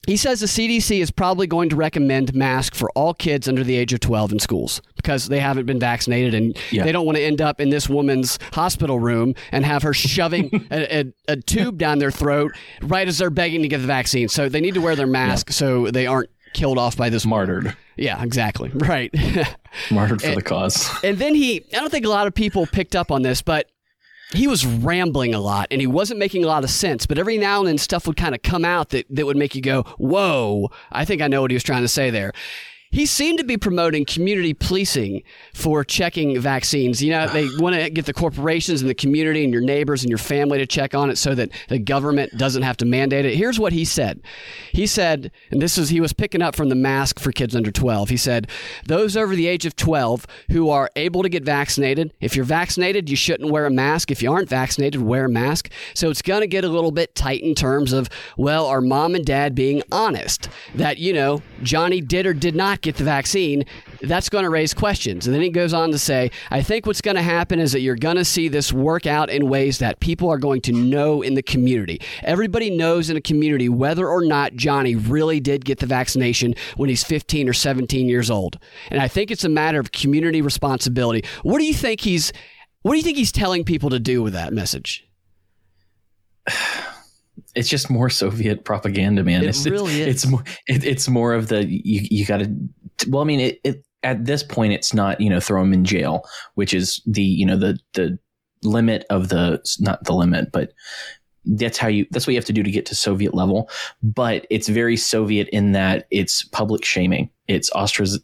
he 0.05 0.17
says 0.17 0.41
the 0.41 0.47
CDC 0.47 0.99
is 0.99 1.11
probably 1.11 1.47
going 1.47 1.69
to 1.69 1.77
recommend 1.77 2.33
masks 2.35 2.77
for 2.77 2.89
all 2.91 3.13
kids 3.13 3.47
under 3.47 3.63
the 3.63 3.77
age 3.77 3.93
of 3.93 4.01
12 4.01 4.33
in 4.33 4.39
schools 4.39 4.81
because 4.97 5.29
they 5.29 5.39
haven't 5.39 5.65
been 5.65 5.79
vaccinated 5.79 6.33
and 6.33 6.57
Yeah. 6.71 6.83
they 6.83 6.91
don't 6.91 7.05
want 7.05 7.17
to 7.17 7.23
end 7.23 7.41
up 7.41 7.61
in 7.61 7.69
this 7.69 7.87
woman's 7.87 8.37
hospital 8.51 8.99
room 8.99 9.33
and 9.53 9.63
have 9.63 9.81
her 9.83 9.93
shoving 9.93 10.67
a, 10.71 10.99
a, 10.99 11.13
a 11.29 11.35
tube 11.37 11.77
down 11.77 11.99
their 11.99 12.11
throat 12.11 12.51
right 12.81 13.07
as 13.07 13.17
they're 13.17 13.29
begging 13.29 13.61
to 13.61 13.69
get 13.69 13.77
the 13.77 13.87
vaccine. 13.87 14.27
So 14.27 14.49
they 14.49 14.59
need 14.59 14.73
to 14.73 14.81
wear 14.81 14.97
their 14.97 15.07
mask 15.07 15.51
so 15.51 15.89
they 15.89 16.05
aren't 16.05 16.29
killed 16.53 16.77
off 16.77 16.97
by 16.97 17.09
this. 17.09 17.25
Martyred. 17.25 17.73
Yeah, 17.95 18.21
exactly. 18.21 18.71
Right. 18.75 19.13
Martyred 19.89 20.21
for 20.21 20.27
And- 20.27 20.37
the 20.37 20.41
cause. 20.41 20.89
And 21.03 21.17
then 21.17 21.33
he, 21.33 21.63
I 21.73 21.77
don't 21.79 21.89
think 21.89 22.05
a 22.05 22.09
lot 22.09 22.27
of 22.27 22.33
people 22.35 22.65
picked 22.67 22.95
up 22.95 23.09
on 23.09 23.21
this, 23.21 23.41
but 23.41 23.69
he 24.33 24.47
was 24.47 24.65
rambling 24.65 25.33
a 25.33 25.39
lot 25.39 25.67
and 25.71 25.81
he 25.81 25.87
wasn't 25.87 26.19
making 26.19 26.43
a 26.43 26.47
lot 26.47 26.63
of 26.63 26.69
sense. 26.69 27.05
But 27.05 27.17
every 27.17 27.37
now 27.37 27.59
and 27.59 27.67
then 27.67 27.77
stuff 27.77 28.07
would 28.07 28.17
kind 28.17 28.35
of 28.35 28.41
come 28.41 28.65
out 28.65 28.89
that, 28.89 29.05
that 29.09 29.25
would 29.25 29.37
make 29.37 29.55
you 29.55 29.61
go, 29.61 29.83
whoa, 29.97 30.71
I 30.91 31.05
think 31.05 31.21
I 31.21 31.27
know 31.27 31.41
what 31.41 31.51
he 31.51 31.55
was 31.55 31.63
trying 31.63 31.83
to 31.83 31.87
say 31.87 32.09
there. 32.09 32.33
He 32.93 33.07
seemed 33.07 33.39
to 33.39 33.43
be 33.43 33.57
promoting 33.57 34.05
community 34.05 34.53
policing 34.53 35.23
for 35.55 35.83
checking 35.83 36.39
vaccines. 36.39 37.01
You 37.01 37.09
know, 37.09 37.27
they 37.27 37.47
want 37.57 37.75
to 37.75 37.89
get 37.89 38.05
the 38.05 38.13
corporations 38.13 38.81
and 38.81 38.89
the 38.89 38.93
community 38.93 39.43
and 39.43 39.51
your 39.51 39.63
neighbors 39.63 40.03
and 40.03 40.11
your 40.11 40.19
family 40.19 40.59
to 40.59 40.67
check 40.67 40.93
on 40.93 41.09
it 41.09 41.17
so 41.17 41.33
that 41.33 41.49
the 41.69 41.79
government 41.79 42.37
doesn't 42.37 42.61
have 42.61 42.77
to 42.77 42.85
mandate 42.85 43.25
it. 43.25 43.35
Here's 43.35 43.59
what 43.59 43.73
he 43.73 43.83
said. 43.83 44.21
He 44.71 44.85
said, 44.85 45.31
and 45.49 45.59
this 45.59 45.75
is 45.79 45.89
he 45.89 45.99
was 45.99 46.13
picking 46.13 46.43
up 46.43 46.55
from 46.55 46.69
the 46.69 46.75
mask 46.75 47.19
for 47.19 47.31
kids 47.31 47.55
under 47.55 47.71
12. 47.71 48.09
He 48.09 48.17
said, 48.17 48.47
"Those 48.85 49.17
over 49.17 49.35
the 49.35 49.47
age 49.47 49.65
of 49.65 49.75
12 49.75 50.27
who 50.51 50.69
are 50.69 50.91
able 50.95 51.23
to 51.23 51.29
get 51.29 51.43
vaccinated, 51.43 52.13
if 52.21 52.35
you're 52.35 52.45
vaccinated, 52.45 53.09
you 53.09 53.15
shouldn't 53.15 53.49
wear 53.49 53.65
a 53.65 53.71
mask. 53.71 54.11
If 54.11 54.21
you 54.21 54.31
aren't 54.31 54.49
vaccinated, 54.49 55.01
wear 55.01 55.25
a 55.25 55.29
mask." 55.29 55.71
So 55.95 56.11
it's 56.11 56.21
going 56.21 56.41
to 56.41 56.47
get 56.47 56.63
a 56.63 56.69
little 56.69 56.91
bit 56.91 57.15
tight 57.15 57.41
in 57.41 57.55
terms 57.55 57.91
of, 57.91 58.07
well, 58.37 58.67
are 58.67 58.81
mom 58.81 59.15
and 59.15 59.25
dad 59.25 59.55
being 59.55 59.81
honest 59.91 60.47
that, 60.75 60.99
you 60.99 61.11
know, 61.11 61.41
Johnny 61.63 61.99
did 61.99 62.27
or 62.27 62.33
did 62.33 62.55
not 62.55 62.82
get 62.83 62.97
the 62.97 63.03
vaccine, 63.03 63.65
that's 64.01 64.29
going 64.29 64.43
to 64.43 64.49
raise 64.49 64.73
questions. 64.73 65.25
And 65.25 65.33
then 65.33 65.41
he 65.41 65.49
goes 65.49 65.73
on 65.73 65.91
to 65.91 65.97
say, 65.97 66.29
I 66.51 66.61
think 66.61 66.85
what's 66.85 67.01
going 67.01 67.15
to 67.15 67.23
happen 67.23 67.59
is 67.59 67.71
that 67.71 67.81
you're 67.81 67.95
going 67.95 68.17
to 68.17 68.25
see 68.25 68.47
this 68.47 68.71
work 68.71 69.07
out 69.07 69.29
in 69.29 69.49
ways 69.49 69.79
that 69.79 69.99
people 69.99 70.29
are 70.29 70.37
going 70.37 70.61
to 70.61 70.71
know 70.71 71.21
in 71.21 71.33
the 71.33 71.41
community. 71.41 71.99
Everybody 72.21 72.69
knows 72.69 73.09
in 73.09 73.17
a 73.17 73.21
community 73.21 73.69
whether 73.69 74.07
or 74.07 74.25
not 74.25 74.55
Johnny 74.55 74.95
really 74.95 75.39
did 75.39 75.65
get 75.65 75.79
the 75.79 75.87
vaccination 75.87 76.53
when 76.75 76.89
he's 76.89 77.03
15 77.03 77.49
or 77.49 77.53
17 77.53 78.07
years 78.07 78.29
old. 78.29 78.59
And 78.91 79.01
I 79.01 79.07
think 79.07 79.31
it's 79.31 79.43
a 79.43 79.49
matter 79.49 79.79
of 79.79 79.91
community 79.91 80.41
responsibility. 80.41 81.23
What 81.41 81.59
do 81.59 81.65
you 81.65 81.73
think 81.73 82.01
he's 82.01 82.31
what 82.83 82.91
do 82.91 82.97
you 82.97 83.03
think 83.03 83.17
he's 83.17 83.31
telling 83.31 83.63
people 83.63 83.89
to 83.91 83.99
do 83.99 84.21
with 84.21 84.33
that 84.33 84.53
message? 84.53 85.07
It's 87.55 87.69
just 87.69 87.89
more 87.89 88.09
Soviet 88.09 88.65
propaganda, 88.65 89.23
man. 89.23 89.43
It 89.43 89.49
it's, 89.49 89.65
really 89.65 90.01
it's, 90.01 90.07
is. 90.07 90.23
It's 90.23 90.27
more. 90.27 90.43
It, 90.67 90.83
it's 90.83 91.09
more 91.09 91.33
of 91.33 91.47
the 91.47 91.65
you. 91.65 92.07
You 92.09 92.25
got 92.25 92.37
to. 92.37 92.51
Well, 93.07 93.21
I 93.21 93.25
mean, 93.25 93.39
it, 93.39 93.59
it. 93.63 93.85
At 94.03 94.25
this 94.25 94.43
point, 94.43 94.73
it's 94.73 94.93
not 94.93 95.21
you 95.21 95.29
know 95.29 95.39
throw 95.39 95.61
them 95.61 95.73
in 95.73 95.85
jail, 95.85 96.25
which 96.55 96.73
is 96.73 97.01
the 97.05 97.21
you 97.21 97.45
know 97.45 97.57
the 97.57 97.77
the 97.93 98.17
limit 98.63 99.05
of 99.09 99.29
the 99.29 99.61
not 99.79 100.03
the 100.03 100.13
limit, 100.13 100.51
but 100.51 100.73
that's 101.45 101.77
how 101.77 101.87
you 101.87 102.05
that's 102.11 102.25
what 102.25 102.31
you 102.31 102.37
have 102.37 102.45
to 102.45 102.53
do 102.53 102.63
to 102.63 102.71
get 102.71 102.85
to 102.87 102.95
Soviet 102.95 103.33
level. 103.33 103.69
But 104.01 104.47
it's 104.49 104.67
very 104.67 104.97
Soviet 104.97 105.47
in 105.49 105.73
that 105.73 106.07
it's 106.11 106.43
public 106.43 106.83
shaming. 106.83 107.29
It's 107.47 107.69
ostrac 107.71 108.19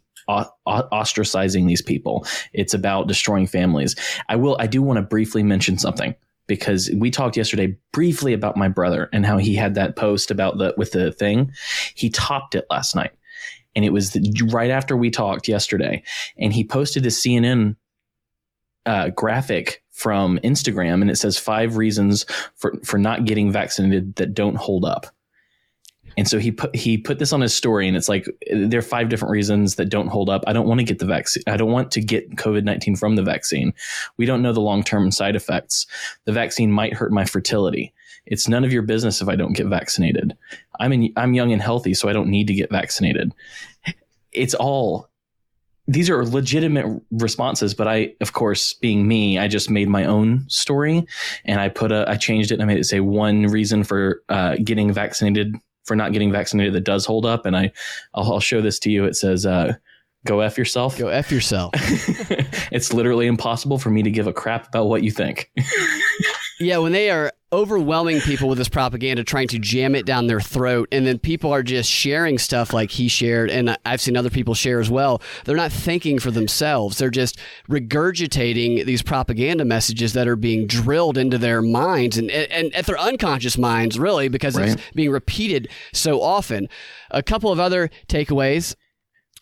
ostracizing 0.67 1.67
these 1.67 1.81
people. 1.81 2.25
It's 2.53 2.74
about 2.74 3.07
destroying 3.07 3.48
families. 3.48 3.95
I 4.27 4.36
will. 4.36 4.57
I 4.59 4.67
do 4.67 4.81
want 4.81 4.98
to 4.98 5.01
briefly 5.01 5.43
mention 5.43 5.77
something 5.77 6.15
because 6.50 6.91
we 6.98 7.10
talked 7.10 7.38
yesterday 7.38 7.77
briefly 7.94 8.34
about 8.34 8.58
my 8.58 8.68
brother 8.68 9.08
and 9.13 9.25
how 9.25 9.38
he 9.38 9.56
had 9.56 9.75
that 9.75 9.96
post 9.96 10.29
about 10.29 10.58
the 10.58 10.74
with 10.75 10.91
the 10.91 11.13
thing. 11.13 11.53
He 11.96 12.10
topped 12.10 12.56
it 12.56 12.65
last 12.70 12.94
night, 12.94 13.12
and 13.75 13.86
it 13.86 13.94
was 13.94 14.12
the, 14.12 14.50
right 14.51 14.72
after 14.72 14.98
we 14.98 15.10
talked 15.10 15.48
yesterday, 15.48 16.03
and 16.38 16.51
he 16.51 16.65
posted 16.65 17.06
a 17.06 17.10
CNN 17.10 17.77
uh, 18.86 19.10
graphic 19.10 19.82
from 19.91 20.39
Instagram, 20.44 21.01
and 21.01 21.10
it 21.10 21.18
says 21.18 21.38
five 21.38 21.77
reasons 21.77 22.25
for 22.56 22.74
for 22.84 22.98
not 22.98 23.24
getting 23.24 23.51
vaccinated 23.51 24.15
that 24.15 24.34
don't 24.34 24.56
hold 24.58 24.84
up. 24.84 25.08
And 26.19 26.27
so 26.27 26.38
he 26.38 26.51
put 26.51 26.75
he 26.75 26.97
put 26.97 27.17
this 27.17 27.31
on 27.31 27.39
his 27.39 27.55
story, 27.55 27.88
and 27.88 27.95
it's 27.95 28.09
like 28.09 28.25
there 28.51 28.79
are 28.79 28.81
five 28.81 29.07
different 29.07 29.31
reasons 29.31 29.75
that 29.75 29.85
don't 29.85 30.09
hold 30.09 30.29
up. 30.29 30.43
I 30.47 30.51
don't 30.51 30.67
want 30.67 30.81
to 30.81 30.83
get 30.83 30.99
the 30.99 31.05
vaccine. 31.05 31.43
I 31.47 31.55
don't 31.55 31.71
want 31.71 31.91
to 31.91 32.01
get 32.01 32.35
COVID 32.35 32.65
nineteen 32.65 32.97
from 32.97 33.15
the 33.15 33.23
vaccine. 33.23 33.73
We 34.17 34.25
don't 34.25 34.41
know 34.41 34.51
the 34.51 34.59
long 34.59 34.83
term 34.83 35.11
side 35.11 35.38
effects. 35.38 35.88
The 36.25 36.33
vaccine 36.33 36.73
might 36.73 36.93
hurt 36.93 37.13
my 37.13 37.23
fertility. 37.23 37.93
It's 38.25 38.49
none 38.49 38.65
of 38.65 38.73
your 38.73 38.81
business 38.81 39.21
if 39.21 39.29
I 39.29 39.38
don't 39.38 39.53
get 39.53 39.67
vaccinated. 39.67 40.35
I'm 40.81 40.91
in, 40.91 41.13
I'm 41.15 41.33
young 41.33 41.53
and 41.53 41.61
healthy, 41.61 41.93
so 41.93 42.09
I 42.09 42.13
don't 42.13 42.27
need 42.27 42.47
to 42.47 42.53
get 42.53 42.69
vaccinated. 42.69 43.33
It's 44.33 44.53
all 44.53 45.07
these 45.88 46.09
are 46.09 46.25
legitimate 46.25 47.01
responses, 47.11 47.73
but 47.73 47.88
I, 47.88 48.13
of 48.19 48.33
course, 48.33 48.73
being 48.73 49.07
me, 49.07 49.39
I 49.39 49.47
just 49.47 49.69
made 49.69 49.88
my 49.88 50.03
own 50.03 50.47
story 50.49 51.07
and 51.45 51.61
I 51.61 51.69
put 51.69 51.93
a, 51.93 52.07
I 52.09 52.17
changed 52.17 52.51
it 52.51 52.55
and 52.55 52.63
I 52.63 52.65
made 52.65 52.77
it 52.77 52.83
say 52.83 52.99
one 52.99 53.43
reason 53.43 53.85
for 53.85 54.21
uh, 54.27 54.57
getting 54.63 54.91
vaccinated 54.91 55.55
for 55.89 55.96
not 55.96 56.13
getting 56.13 56.31
vaccinated 56.31 56.74
that 56.75 56.86
does 56.86 57.03
hold 57.03 57.25
up. 57.25 57.48
And 57.48 57.58
I, 57.58 57.72
I'll, 58.13 58.34
I'll 58.34 58.39
show 58.39 58.62
this 58.62 58.77
to 58.79 58.91
you. 58.91 59.05
It 59.05 59.15
says, 59.15 59.43
uh, 59.43 59.74
go 60.25 60.39
F 60.39 60.55
yourself. 60.55 60.98
Go 61.00 61.08
F 61.08 61.31
yourself. 61.31 61.72
it's 62.72 62.93
literally 62.93 63.25
impossible 63.25 63.79
for 63.79 63.89
me 63.89 64.03
to 64.03 64.12
give 64.12 64.27
a 64.27 64.34
crap 64.34 64.67
about 64.67 64.86
what 64.86 65.03
you 65.03 65.10
think. 65.10 65.51
yeah, 66.60 66.78
when 66.78 66.92
they 66.92 67.10
are 67.10 67.32
overwhelming 67.51 68.20
people 68.22 68.48
with 68.48 68.58
this 68.58 68.70
propaganda, 68.70 69.24
trying 69.24 69.48
to 69.48 69.58
jam 69.58 69.96
it 69.96 70.06
down 70.06 70.28
their 70.28 70.42
throat, 70.42 70.88
and 70.92 71.08
then 71.08 71.18
people 71.18 71.51
are 71.51 71.63
just 71.63 71.89
sharing 71.89 72.38
stuff 72.38 72.74
like 72.74 72.92
he 72.92 73.08
shared, 73.08 73.50
and 73.50 73.75
I've 73.86 74.01
seen 74.01 74.16
other 74.16 74.30
people 74.30 74.54
share 74.54 74.80
as 74.80 74.89
well. 74.89 75.22
They're 75.46 75.56
not 75.56 75.72
thinking 75.72 76.20
for 76.20 76.32
themselves. 76.32 76.98
They're 76.98 77.10
just 77.10 77.39
regurgitating 77.70 78.86
these 78.86 79.01
propaganda 79.01 79.66
messages 79.66 80.13
that 80.13 80.28
are 80.28 80.36
being 80.36 80.68
drilled 80.68 81.18
into 81.18 81.38
their 81.38 81.62
minds 81.62 82.18
and, 82.18 82.30
and 82.30 82.74
at 82.75 82.86
their 82.86 83.00
unconscious 83.00 83.58
minds, 83.58 83.98
really, 83.98 84.28
because 84.28 84.56
right. 84.56 84.70
it's 84.70 84.82
being 84.94 85.10
repeated 85.10 85.70
so 85.94 86.22
often. 86.22 86.68
A 87.10 87.24
couple 87.24 87.51
of 87.51 87.60
other 87.60 87.89
takeaways 88.08 88.75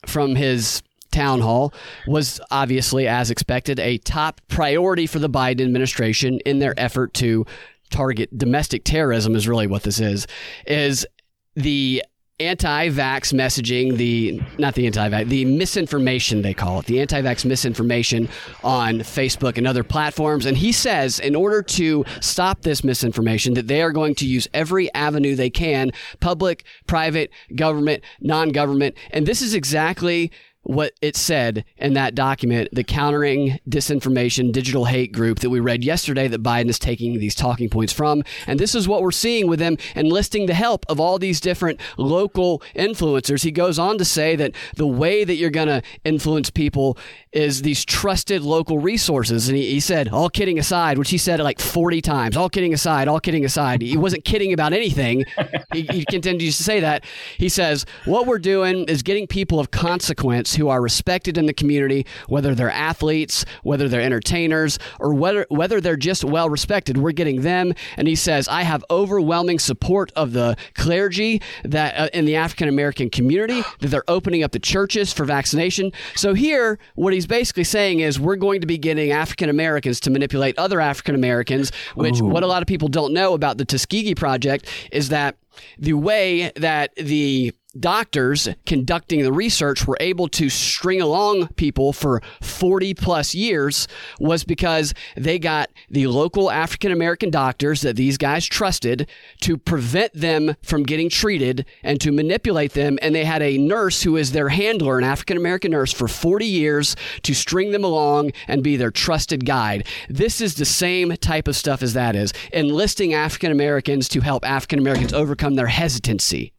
from 0.05 0.35
his 0.35 0.81
town 1.17 1.41
hall 1.41 1.73
was 2.05 2.39
obviously, 2.51 3.07
as 3.07 3.31
expected, 3.31 3.79
a 3.79 3.97
top 3.99 4.39
priority 4.47 5.07
for 5.07 5.17
the 5.17 5.29
Biden 5.29 5.61
administration 5.61 6.39
in 6.41 6.59
their 6.59 6.79
effort 6.79 7.13
to 7.15 7.45
target 7.89 8.37
domestic 8.37 8.83
terrorism 8.83 9.35
is 9.35 9.47
really 9.47 9.65
what 9.65 9.83
this 9.83 9.99
is 9.99 10.27
is 10.65 11.07
the 11.55 12.03
anti-vax 12.39 13.33
messaging 13.33 13.97
the 13.97 14.39
not 14.59 14.75
the 14.75 14.85
anti-vax 14.85 15.27
the 15.27 15.43
misinformation 15.45 16.43
they 16.43 16.53
call 16.53 16.79
it 16.79 16.85
the 16.85 17.01
anti-vax 17.01 17.43
misinformation 17.45 18.29
on 18.63 18.99
facebook 18.99 19.57
and 19.57 19.65
other 19.65 19.83
platforms. 19.83 20.45
And 20.45 20.55
he 20.55 20.71
says 20.71 21.19
in 21.19 21.33
order 21.33 21.63
to 21.63 22.05
stop 22.19 22.61
this 22.61 22.83
misinformation 22.83 23.55
that 23.55 23.67
they 23.67 23.81
are 23.81 23.91
going 23.91 24.13
to 24.15 24.27
use 24.27 24.47
every 24.53 24.93
avenue 24.93 25.35
they 25.35 25.49
can 25.49 25.91
public 26.19 26.63
private 26.85 27.31
government 27.55 28.03
non-government. 28.19 28.95
And 29.09 29.25
this 29.25 29.41
is 29.41 29.55
exactly 29.55 30.31
what 30.67 30.93
it 31.01 31.15
said 31.15 31.63
in 31.77 31.93
that 31.93 32.13
document, 32.13 32.69
the 32.73 32.83
countering 32.83 33.57
disinformation 33.69 34.51
digital 34.51 34.85
hate 34.85 35.13
group 35.13 35.39
that 35.39 35.49
we 35.49 35.59
read 35.59 35.83
yesterday 35.83 36.27
that 36.27 36.43
Biden 36.43 36.69
is 36.69 36.77
taking 36.77 37.19
these 37.19 37.35
talking 37.35 37.69
points 37.69 37.93
from. 37.93 38.23
And 38.45 38.59
this 38.59 38.75
is 38.75 38.87
what 38.87 39.01
we're 39.01 39.11
seeing 39.11 39.47
with 39.47 39.59
them 39.59 39.77
enlisting 39.95 40.45
the 40.45 40.53
help 40.53 40.85
of 40.89 40.99
all 40.99 41.19
these 41.19 41.39
different 41.39 41.79
local 41.97 42.61
influencers. 42.75 43.43
He 43.43 43.51
goes 43.51 43.79
on 43.79 43.97
to 43.97 44.05
say 44.05 44.35
that 44.35 44.53
the 44.75 44.87
way 44.87 45.23
that 45.23 45.35
you're 45.35 45.49
going 45.49 45.67
to 45.69 45.81
influence 46.03 46.49
people 46.49 46.97
is 47.37 47.61
these 47.61 47.85
trusted 47.85 48.41
local 48.41 48.79
resources. 48.79 49.47
And 49.47 49.55
he, 49.55 49.69
he 49.69 49.79
said, 49.79 50.09
all 50.09 50.27
kidding 50.27 50.57
aside, 50.57 50.97
which 50.97 51.11
he 51.11 51.19
said 51.19 51.39
like 51.39 51.59
40 51.59 52.01
times, 52.01 52.35
all 52.35 52.49
kidding 52.49 52.73
aside, 52.73 53.07
all 53.07 53.19
kidding 53.19 53.45
aside. 53.45 53.83
He 53.83 53.95
wasn't 53.95 54.25
kidding 54.25 54.53
about 54.53 54.73
anything. 54.73 55.23
he, 55.73 55.83
he 55.83 56.05
continues 56.05 56.57
to 56.57 56.63
say 56.63 56.79
that. 56.79 57.05
He 57.37 57.47
says, 57.47 57.85
what 58.05 58.25
we're 58.25 58.39
doing 58.39 58.85
is 58.85 59.03
getting 59.03 59.27
people 59.27 59.59
of 59.59 59.69
consequence 59.69 60.55
who 60.55 60.67
are 60.69 60.81
respected 60.81 61.37
in 61.37 61.45
the 61.45 61.53
community, 61.53 62.07
whether 62.27 62.55
they're 62.55 62.71
athletes, 62.71 63.45
whether 63.61 63.87
they're 63.87 64.01
entertainers, 64.01 64.79
or 64.99 65.13
whether 65.13 65.45
whether 65.49 65.79
they're 65.79 65.95
just 65.95 66.23
well 66.23 66.49
respected. 66.49 66.97
We're 66.97 67.11
getting 67.11 67.41
them. 67.41 67.73
And 67.97 68.07
he 68.07 68.15
says, 68.15 68.47
I 68.47 68.63
have 68.63 68.83
overwhelming 68.89 69.59
support 69.59 70.11
of 70.15 70.33
the 70.33 70.57
clergy 70.73 71.41
that 71.63 71.95
uh, 71.97 72.09
in 72.13 72.25
the 72.25 72.35
African 72.35 72.67
American 72.67 73.11
community 73.11 73.61
that 73.79 73.89
they're 73.89 74.03
opening 74.07 74.43
up 74.43 74.53
the 74.53 74.59
churches 74.59 75.13
for 75.13 75.23
vaccination. 75.23 75.91
So 76.15 76.33
here, 76.33 76.79
what 76.95 77.13
he's 77.13 77.26
basically 77.27 77.63
saying 77.63 77.99
is 77.99 78.19
we're 78.19 78.35
going 78.35 78.61
to 78.61 78.67
be 78.67 78.77
getting 78.77 79.11
African 79.11 79.49
Americans 79.49 79.99
to 80.01 80.09
manipulate 80.09 80.57
other 80.57 80.81
African 80.81 81.15
Americans, 81.15 81.71
which 81.95 82.21
Ooh. 82.21 82.25
what 82.25 82.43
a 82.43 82.47
lot 82.47 82.61
of 82.61 82.67
people 82.67 82.87
don't 82.87 83.13
know 83.13 83.33
about 83.33 83.57
the 83.57 83.65
Tuskegee 83.65 84.15
Project 84.15 84.67
is 84.91 85.09
that 85.09 85.37
the 85.77 85.93
way 85.93 86.51
that 86.55 86.95
the 86.95 87.53
doctors 87.79 88.49
conducting 88.65 89.23
the 89.23 89.31
research 89.31 89.87
were 89.87 89.97
able 89.99 90.27
to 90.27 90.49
string 90.49 91.01
along 91.01 91.47
people 91.49 91.93
for 91.93 92.21
40 92.41 92.93
plus 92.93 93.35
years 93.35 93.87
was 94.19 94.43
because 94.43 94.93
they 95.15 95.39
got 95.39 95.69
the 95.89 96.07
local 96.07 96.51
African 96.51 96.91
American 96.91 97.29
doctors 97.29 97.81
that 97.81 97.95
these 97.95 98.17
guys 98.17 98.45
trusted 98.45 99.09
to 99.41 99.57
prevent 99.57 100.13
them 100.13 100.55
from 100.61 100.83
getting 100.83 101.09
treated 101.09 101.65
and 101.83 101.99
to 102.01 102.11
manipulate 102.11 102.73
them. 102.73 102.97
And 103.01 103.13
they 103.13 103.25
had 103.25 103.41
a 103.41 103.57
nurse 103.57 104.03
who 104.03 104.17
is 104.17 104.31
their 104.31 104.49
handler, 104.49 104.97
an 104.97 105.03
African 105.03 105.37
American 105.37 105.71
nurse, 105.71 105.93
for 105.93 106.07
40 106.07 106.45
years 106.45 106.95
to 107.23 107.33
string 107.33 107.71
them 107.71 107.83
along 107.83 108.31
and 108.47 108.63
be 108.63 108.77
their 108.77 108.91
trusted 108.91 109.45
guide. 109.45 109.87
This 110.09 110.41
is 110.41 110.55
the 110.55 110.65
same 110.65 111.11
type 111.17 111.47
of 111.47 111.55
stuff 111.55 111.81
as 111.81 111.93
that 111.93 112.15
is 112.15 112.33
enlisting 112.51 113.13
African 113.13 113.51
Americans 113.51 114.07
to 114.09 114.21
help 114.21 114.45
African 114.45 114.79
Americans 114.79 115.13
overcome 115.13 115.55
their 115.55 115.67
hesitancy. 115.67 116.53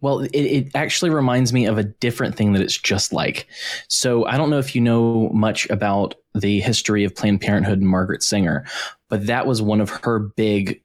Well, 0.00 0.20
it, 0.20 0.30
it, 0.34 0.70
actually 0.74 1.10
reminds 1.10 1.52
me 1.52 1.66
of 1.66 1.78
a 1.78 1.84
different 1.84 2.36
thing 2.36 2.52
that 2.52 2.62
it's 2.62 2.76
just 2.76 3.12
like. 3.12 3.46
So 3.88 4.26
I 4.26 4.36
don't 4.36 4.50
know 4.50 4.58
if 4.58 4.74
you 4.74 4.80
know 4.80 5.30
much 5.32 5.68
about 5.70 6.14
the 6.34 6.60
history 6.60 7.04
of 7.04 7.14
Planned 7.14 7.40
Parenthood 7.40 7.78
and 7.78 7.88
Margaret 7.88 8.22
Sanger, 8.22 8.64
but 9.08 9.26
that 9.26 9.46
was 9.46 9.62
one 9.62 9.80
of 9.80 9.90
her 9.90 10.18
big 10.18 10.82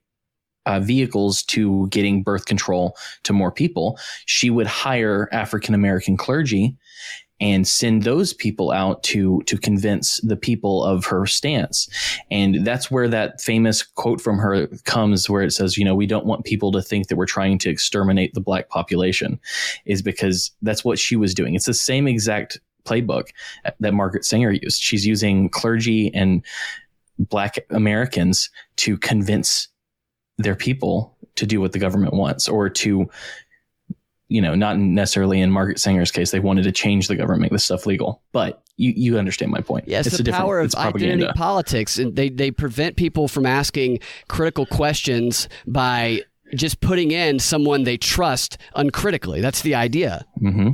uh, 0.68 0.78
vehicles 0.80 1.42
to 1.44 1.88
getting 1.88 2.22
birth 2.22 2.44
control 2.44 2.94
to 3.22 3.32
more 3.32 3.50
people, 3.50 3.98
she 4.26 4.50
would 4.50 4.66
hire 4.66 5.28
African 5.32 5.74
American 5.74 6.16
clergy 6.16 6.76
and 7.40 7.68
send 7.68 8.02
those 8.02 8.32
people 8.32 8.70
out 8.70 9.02
to 9.04 9.42
to 9.42 9.56
convince 9.56 10.20
the 10.22 10.36
people 10.36 10.82
of 10.84 11.04
her 11.06 11.26
stance. 11.26 11.88
And 12.30 12.66
that's 12.66 12.90
where 12.90 13.08
that 13.08 13.40
famous 13.40 13.82
quote 13.82 14.20
from 14.20 14.38
her 14.38 14.66
comes 14.84 15.30
where 15.30 15.42
it 15.42 15.52
says, 15.52 15.76
you 15.76 15.84
know, 15.84 15.94
we 15.94 16.06
don't 16.06 16.26
want 16.26 16.44
people 16.44 16.72
to 16.72 16.82
think 16.82 17.08
that 17.08 17.16
we're 17.16 17.26
trying 17.26 17.58
to 17.58 17.70
exterminate 17.70 18.34
the 18.34 18.40
black 18.40 18.68
population 18.68 19.38
is 19.84 20.02
because 20.02 20.50
that's 20.62 20.84
what 20.84 20.98
she 20.98 21.16
was 21.16 21.34
doing. 21.34 21.54
It's 21.54 21.66
the 21.66 21.74
same 21.74 22.08
exact 22.08 22.58
playbook 22.84 23.28
that 23.80 23.94
Margaret 23.94 24.24
Sanger 24.24 24.52
used. 24.52 24.80
She's 24.80 25.06
using 25.06 25.48
clergy 25.48 26.12
and 26.14 26.44
black 27.18 27.58
Americans 27.70 28.50
to 28.76 28.96
convince 28.96 29.68
their 30.38 30.54
people 30.54 31.16
to 31.34 31.46
do 31.46 31.60
what 31.60 31.72
the 31.72 31.78
government 31.78 32.14
wants 32.14 32.48
or 32.48 32.68
to 32.68 33.08
you 34.28 34.42
know, 34.42 34.54
not 34.54 34.78
necessarily 34.78 35.40
in 35.40 35.50
Margaret 35.50 35.80
Sanger's 35.80 36.10
case, 36.10 36.30
they 36.30 36.40
wanted 36.40 36.64
to 36.64 36.72
change 36.72 37.08
the 37.08 37.16
government, 37.16 37.42
make 37.42 37.52
this 37.52 37.64
stuff 37.64 37.86
legal. 37.86 38.22
But 38.32 38.62
you, 38.76 38.92
you 38.94 39.18
understand 39.18 39.50
my 39.50 39.60
point. 39.60 39.88
Yes, 39.88 40.06
it's 40.06 40.18
the 40.18 40.30
power 40.30 40.60
of 40.60 40.74
identity 40.74 41.32
politics, 41.34 41.98
and 41.98 42.14
they 42.14 42.28
they 42.28 42.50
prevent 42.50 42.96
people 42.96 43.26
from 43.28 43.46
asking 43.46 44.00
critical 44.28 44.66
questions 44.66 45.48
by 45.66 46.22
just 46.54 46.80
putting 46.80 47.10
in 47.10 47.38
someone 47.38 47.84
they 47.84 47.96
trust 47.96 48.58
uncritically. 48.74 49.40
That's 49.40 49.62
the 49.62 49.74
idea. 49.74 50.26
Mm-hmm. 50.40 50.70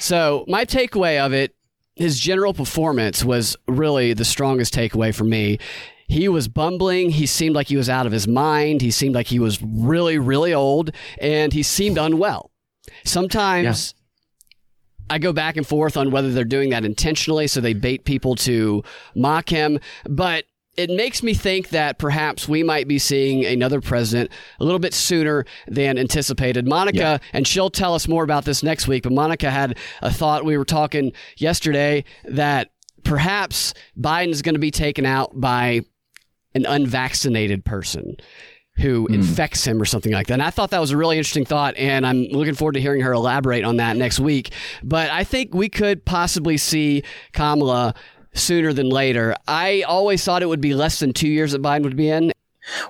So 0.00 0.44
my 0.48 0.64
takeaway 0.64 1.24
of 1.24 1.32
it, 1.32 1.54
his 1.96 2.18
general 2.18 2.54
performance 2.54 3.24
was 3.24 3.56
really 3.66 4.12
the 4.12 4.24
strongest 4.24 4.74
takeaway 4.74 5.14
for 5.14 5.24
me. 5.24 5.58
He 6.06 6.28
was 6.28 6.48
bumbling. 6.48 7.10
He 7.10 7.26
seemed 7.26 7.54
like 7.54 7.68
he 7.68 7.76
was 7.76 7.88
out 7.88 8.04
of 8.04 8.12
his 8.12 8.28
mind. 8.28 8.82
He 8.82 8.90
seemed 8.90 9.14
like 9.14 9.28
he 9.28 9.38
was 9.38 9.62
really, 9.62 10.18
really 10.18 10.52
old, 10.52 10.90
and 11.18 11.52
he 11.52 11.62
seemed 11.62 11.98
unwell. 11.98 12.50
Sometimes 13.04 13.94
yeah. 13.96 15.14
I 15.14 15.18
go 15.18 15.32
back 15.32 15.56
and 15.56 15.66
forth 15.66 15.96
on 15.96 16.10
whether 16.10 16.32
they're 16.32 16.44
doing 16.44 16.70
that 16.70 16.84
intentionally 16.84 17.46
so 17.46 17.60
they 17.60 17.74
bait 17.74 18.04
people 18.04 18.34
to 18.36 18.82
mock 19.14 19.48
him, 19.48 19.78
but 20.08 20.44
it 20.76 20.90
makes 20.90 21.22
me 21.22 21.34
think 21.34 21.68
that 21.70 21.98
perhaps 21.98 22.48
we 22.48 22.62
might 22.62 22.88
be 22.88 22.98
seeing 22.98 23.44
another 23.44 23.80
president 23.80 24.30
a 24.58 24.64
little 24.64 24.78
bit 24.78 24.92
sooner 24.92 25.44
than 25.68 25.98
anticipated. 25.98 26.66
Monica, 26.66 26.98
yeah. 26.98 27.18
and 27.32 27.46
she'll 27.46 27.70
tell 27.70 27.94
us 27.94 28.08
more 28.08 28.24
about 28.24 28.44
this 28.44 28.62
next 28.62 28.88
week, 28.88 29.04
but 29.04 29.12
Monica 29.12 29.50
had 29.50 29.78
a 30.02 30.12
thought. 30.12 30.44
We 30.44 30.58
were 30.58 30.64
talking 30.64 31.12
yesterday 31.36 32.04
that 32.24 32.70
perhaps 33.04 33.74
Biden 33.98 34.30
is 34.30 34.42
going 34.42 34.54
to 34.56 34.60
be 34.60 34.70
taken 34.72 35.06
out 35.06 35.38
by 35.38 35.82
an 36.54 36.66
unvaccinated 36.66 37.64
person 37.64 38.16
who 38.76 39.06
mm. 39.08 39.14
infects 39.14 39.66
him 39.66 39.80
or 39.80 39.84
something 39.84 40.12
like 40.12 40.26
that. 40.26 40.34
And 40.34 40.42
I 40.42 40.50
thought 40.50 40.70
that 40.70 40.80
was 40.80 40.90
a 40.90 40.96
really 40.96 41.16
interesting 41.16 41.44
thought, 41.44 41.76
and 41.76 42.06
I'm 42.06 42.24
looking 42.24 42.54
forward 42.54 42.72
to 42.72 42.80
hearing 42.80 43.02
her 43.02 43.12
elaborate 43.12 43.64
on 43.64 43.76
that 43.76 43.96
next 43.96 44.20
week. 44.20 44.52
But 44.82 45.10
I 45.10 45.24
think 45.24 45.54
we 45.54 45.68
could 45.68 46.04
possibly 46.04 46.56
see 46.56 47.02
Kamala 47.32 47.94
sooner 48.34 48.72
than 48.72 48.88
later. 48.88 49.36
I 49.46 49.82
always 49.82 50.24
thought 50.24 50.42
it 50.42 50.46
would 50.46 50.60
be 50.60 50.74
less 50.74 50.98
than 50.98 51.12
two 51.12 51.28
years 51.28 51.52
that 51.52 51.62
Biden 51.62 51.84
would 51.84 51.96
be 51.96 52.10
in. 52.10 52.32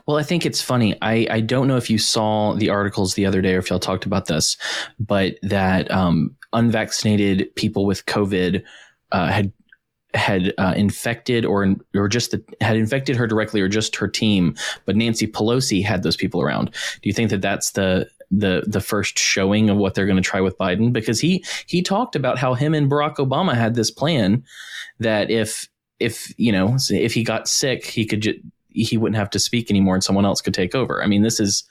Well, 0.06 0.16
I 0.16 0.22
think 0.22 0.46
it's 0.46 0.62
funny. 0.62 0.96
I, 1.02 1.26
I 1.30 1.40
don't 1.40 1.66
know 1.66 1.76
if 1.76 1.90
you 1.90 1.98
saw 1.98 2.54
the 2.54 2.70
articles 2.70 3.14
the 3.14 3.26
other 3.26 3.42
day 3.42 3.54
or 3.54 3.58
if 3.58 3.70
y'all 3.70 3.80
talked 3.80 4.06
about 4.06 4.26
this, 4.26 4.56
but 5.00 5.36
that 5.42 5.90
um, 5.90 6.36
unvaccinated 6.52 7.54
people 7.56 7.84
with 7.84 8.06
COVID 8.06 8.62
uh, 9.12 9.26
had 9.26 9.52
had 10.14 10.54
uh, 10.58 10.74
infected 10.76 11.44
or 11.44 11.74
or 11.94 12.08
just 12.08 12.30
the, 12.30 12.42
had 12.60 12.76
infected 12.76 13.16
her 13.16 13.26
directly 13.26 13.60
or 13.60 13.68
just 13.68 13.96
her 13.96 14.08
team, 14.08 14.54
but 14.84 14.96
Nancy 14.96 15.26
Pelosi 15.26 15.84
had 15.84 16.02
those 16.02 16.16
people 16.16 16.40
around. 16.40 16.70
Do 17.02 17.08
you 17.08 17.12
think 17.12 17.30
that 17.30 17.42
that's 17.42 17.72
the 17.72 18.08
the 18.30 18.64
the 18.66 18.80
first 18.80 19.18
showing 19.18 19.70
of 19.70 19.76
what 19.76 19.94
they're 19.94 20.06
going 20.06 20.16
to 20.16 20.22
try 20.22 20.40
with 20.40 20.58
Biden? 20.58 20.92
Because 20.92 21.20
he 21.20 21.44
he 21.66 21.82
talked 21.82 22.16
about 22.16 22.38
how 22.38 22.54
him 22.54 22.74
and 22.74 22.90
Barack 22.90 23.16
Obama 23.16 23.54
had 23.54 23.74
this 23.74 23.90
plan 23.90 24.44
that 25.00 25.30
if 25.30 25.68
if 26.00 26.32
you 26.38 26.52
know 26.52 26.76
if 26.90 27.14
he 27.14 27.24
got 27.24 27.48
sick, 27.48 27.84
he 27.84 28.06
could 28.06 28.22
ju- 28.22 28.40
he 28.68 28.96
wouldn't 28.96 29.16
have 29.16 29.30
to 29.30 29.38
speak 29.38 29.70
anymore, 29.70 29.94
and 29.94 30.04
someone 30.04 30.24
else 30.24 30.40
could 30.40 30.54
take 30.54 30.74
over. 30.74 31.02
I 31.02 31.06
mean, 31.06 31.22
this 31.22 31.38
is 31.40 31.64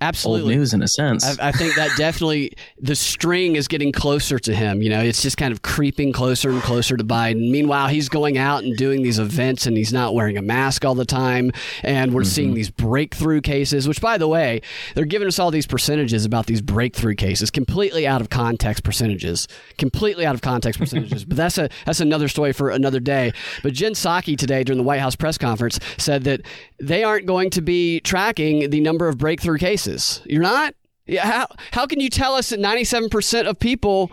Absolutely. 0.00 0.52
old 0.52 0.58
news 0.58 0.74
in 0.74 0.82
a 0.82 0.88
sense. 0.88 1.38
I, 1.38 1.48
I, 1.48 1.52
think 1.52 1.76
that 1.76 1.90
definitely 1.96 2.52
the 2.78 2.96
string 2.96 3.54
is 3.54 3.68
getting 3.68 3.92
closer 3.92 4.40
to 4.40 4.54
him. 4.54 4.82
You 4.82 4.90
know, 4.90 5.00
it's 5.00 5.22
just 5.22 5.36
kind 5.36 5.52
of 5.52 5.62
creeping 5.62 6.12
closer 6.12 6.50
and 6.50 6.60
closer 6.62 6.96
to 6.96 7.04
Biden. 7.04 7.50
Meanwhile, 7.50 7.88
he's 7.88 8.08
going 8.08 8.36
out 8.36 8.64
and 8.64 8.76
doing 8.76 9.02
these 9.02 9.20
events 9.20 9.66
and 9.66 9.76
he's 9.76 9.92
not 9.92 10.12
wearing 10.12 10.36
a 10.36 10.42
mask 10.42 10.84
all 10.84 10.96
the 10.96 11.04
time. 11.04 11.52
And 11.84 12.12
we're 12.12 12.22
mm-hmm. 12.22 12.28
seeing 12.28 12.54
these 12.54 12.70
breakthrough 12.70 13.40
cases, 13.40 13.86
which, 13.86 14.00
by 14.00 14.18
the 14.18 14.26
way, 14.26 14.62
they're 14.94 15.04
giving 15.04 15.28
us 15.28 15.38
all 15.38 15.52
these 15.52 15.66
percentages 15.66 16.24
about 16.24 16.46
these 16.46 16.60
breakthrough 16.60 17.14
cases, 17.14 17.50
completely 17.52 18.04
out 18.06 18.20
of 18.20 18.30
context 18.30 18.82
percentages, 18.82 19.46
completely 19.78 20.26
out 20.26 20.34
of 20.34 20.42
context 20.42 20.80
percentages. 20.80 21.24
but 21.24 21.36
that's 21.36 21.56
a 21.56 21.70
that's 21.86 22.00
another 22.00 22.26
story 22.26 22.52
for 22.52 22.70
another 22.70 23.00
day. 23.00 23.32
But 23.62 23.74
Jen 23.74 23.92
Psaki 23.92 24.36
today 24.36 24.64
during 24.64 24.78
the 24.78 24.84
White 24.84 25.00
House 25.00 25.14
press 25.14 25.38
conference 25.38 25.78
said 25.98 26.24
that 26.24 26.40
they 26.80 27.04
aren't 27.04 27.26
going 27.26 27.48
to 27.50 27.62
be 27.62 28.00
tracking 28.00 28.70
the 28.70 28.80
number 28.80 29.08
of 29.08 29.18
breakthrough 29.18 29.58
cases 29.58 29.83
cases. 29.84 30.22
You're 30.26 30.42
not? 30.42 30.74
Yeah, 31.06 31.26
how, 31.26 31.46
how 31.72 31.86
can 31.86 32.00
you 32.00 32.08
tell 32.08 32.34
us 32.34 32.48
that 32.50 32.60
97% 32.60 33.46
of 33.46 33.58
people 33.58 34.10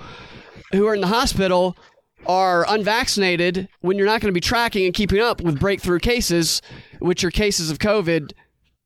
who 0.74 0.88
are 0.88 0.94
in 0.94 1.02
the 1.02 1.08
hospital 1.08 1.78
are 2.26 2.66
unvaccinated 2.68 3.68
when 3.80 3.98
you're 3.98 4.06
not 4.06 4.22
going 4.22 4.30
to 4.30 4.34
be 4.34 4.42
tracking 4.42 4.86
and 4.86 4.94
keeping 4.94 5.20
up 5.20 5.42
with 5.42 5.60
breakthrough 5.60 6.00
cases, 6.00 6.62
which 7.00 7.24
are 7.24 7.32
cases 7.32 7.72
of 7.72 7.80
COVID 7.80 8.34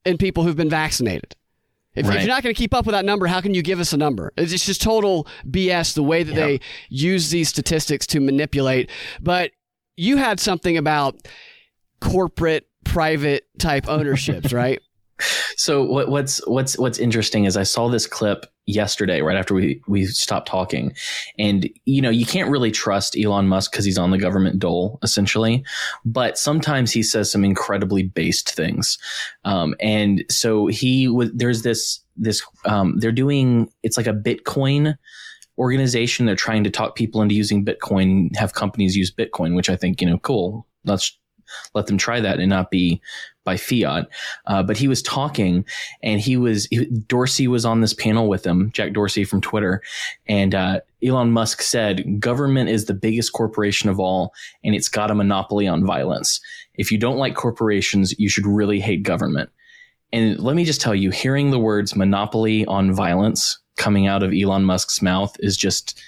in 0.05 0.17
people 0.17 0.43
who've 0.43 0.55
been 0.55 0.69
vaccinated? 0.69 1.35
If, 1.95 2.07
right. 2.07 2.17
if, 2.17 2.21
you're 2.23 2.33
not 2.33 2.43
going 2.43 2.53
to 2.53 2.57
keep 2.57 2.73
up 2.73 2.85
with 2.85 2.93
that 2.93 3.05
number, 3.05 3.25
how 3.25 3.41
can 3.41 3.53
you 3.53 3.63
give 3.63 3.79
us 3.79 3.93
a 3.93 3.97
number? 3.97 4.31
It's 4.37 4.65
just 4.65 4.81
total 4.81 5.27
BS 5.49 5.95
the 5.95 6.03
way 6.03 6.23
that 6.23 6.35
yep. 6.35 6.47
they 6.47 6.59
use 6.89 7.29
these 7.29 7.49
statistics 7.49 8.05
to 8.07 8.19
manipulate. 8.19 8.91
But 9.21 9.51
you 9.95 10.17
had 10.17 10.39
something 10.39 10.77
about 10.77 11.27
corporate, 12.01 12.67
private 12.83 13.47
type 13.57 13.87
ownerships, 13.87 14.53
right? 14.53 14.81
So 15.55 15.83
what, 15.83 16.09
what's 16.09 16.45
what's 16.47 16.77
what's 16.77 16.99
interesting 16.99 17.45
is 17.45 17.55
I 17.55 17.63
saw 17.63 17.87
this 17.87 18.07
clip 18.07 18.45
yesterday, 18.65 19.21
right 19.21 19.37
after 19.37 19.53
we 19.53 19.81
we 19.87 20.05
stopped 20.05 20.47
talking, 20.47 20.93
and 21.39 21.69
you 21.85 22.01
know 22.01 22.09
you 22.09 22.25
can't 22.25 22.49
really 22.49 22.71
trust 22.71 23.17
Elon 23.17 23.47
Musk 23.47 23.71
because 23.71 23.85
he's 23.85 23.97
on 23.97 24.11
the 24.11 24.17
government 24.17 24.59
dole 24.59 24.99
essentially, 25.03 25.63
but 26.03 26.37
sometimes 26.37 26.91
he 26.91 27.01
says 27.03 27.31
some 27.31 27.45
incredibly 27.45 28.03
based 28.03 28.51
things, 28.51 28.97
um, 29.45 29.75
and 29.79 30.25
so 30.29 30.67
he 30.67 31.07
was 31.07 31.31
there's 31.33 31.61
this 31.61 32.01
this 32.17 32.41
um, 32.65 32.97
they're 32.99 33.11
doing 33.11 33.71
it's 33.83 33.97
like 33.97 34.07
a 34.07 34.13
Bitcoin 34.13 34.97
organization. 35.57 36.25
They're 36.25 36.35
trying 36.35 36.65
to 36.65 36.69
talk 36.69 36.95
people 36.95 37.21
into 37.21 37.35
using 37.35 37.63
Bitcoin, 37.63 38.35
have 38.35 38.53
companies 38.53 38.95
use 38.95 39.13
Bitcoin, 39.13 39.55
which 39.55 39.69
I 39.69 39.75
think 39.75 40.01
you 40.01 40.09
know 40.09 40.17
cool. 40.17 40.67
Let's 40.83 41.17
let 41.73 41.87
them 41.87 41.97
try 41.97 42.19
that 42.19 42.39
and 42.39 42.49
not 42.49 42.71
be 42.71 43.01
by 43.43 43.57
fiat. 43.57 44.07
Uh, 44.47 44.63
but 44.63 44.77
he 44.77 44.87
was 44.87 45.01
talking 45.01 45.63
and 46.01 46.19
he 46.19 46.35
was, 46.35 46.65
he, 46.67 46.85
Dorsey 46.85 47.47
was 47.47 47.63
on 47.63 47.81
this 47.81 47.93
panel 47.93 48.27
with 48.27 48.45
him, 48.45 48.71
Jack 48.73 48.93
Dorsey 48.93 49.23
from 49.23 49.39
Twitter. 49.39 49.81
And 50.27 50.55
uh, 50.55 50.81
Elon 51.03 51.31
Musk 51.31 51.61
said, 51.61 52.19
government 52.19 52.69
is 52.69 52.85
the 52.85 52.93
biggest 52.93 53.33
corporation 53.33 53.89
of 53.89 53.99
all 53.99 54.33
and 54.63 54.75
it's 54.75 54.89
got 54.89 55.11
a 55.11 55.15
monopoly 55.15 55.67
on 55.67 55.85
violence. 55.85 56.39
If 56.75 56.91
you 56.91 56.97
don't 56.97 57.17
like 57.17 57.35
corporations, 57.35 58.17
you 58.19 58.29
should 58.29 58.47
really 58.47 58.79
hate 58.79 59.03
government. 59.03 59.49
And 60.11 60.39
let 60.39 60.55
me 60.55 60.65
just 60.65 60.81
tell 60.81 60.95
you, 60.95 61.11
hearing 61.11 61.51
the 61.51 61.59
words 61.59 61.95
monopoly 61.95 62.65
on 62.65 62.93
violence 62.93 63.59
coming 63.77 64.07
out 64.07 64.23
of 64.23 64.33
Elon 64.33 64.63
Musk's 64.63 65.01
mouth 65.01 65.35
is 65.39 65.57
just, 65.57 66.01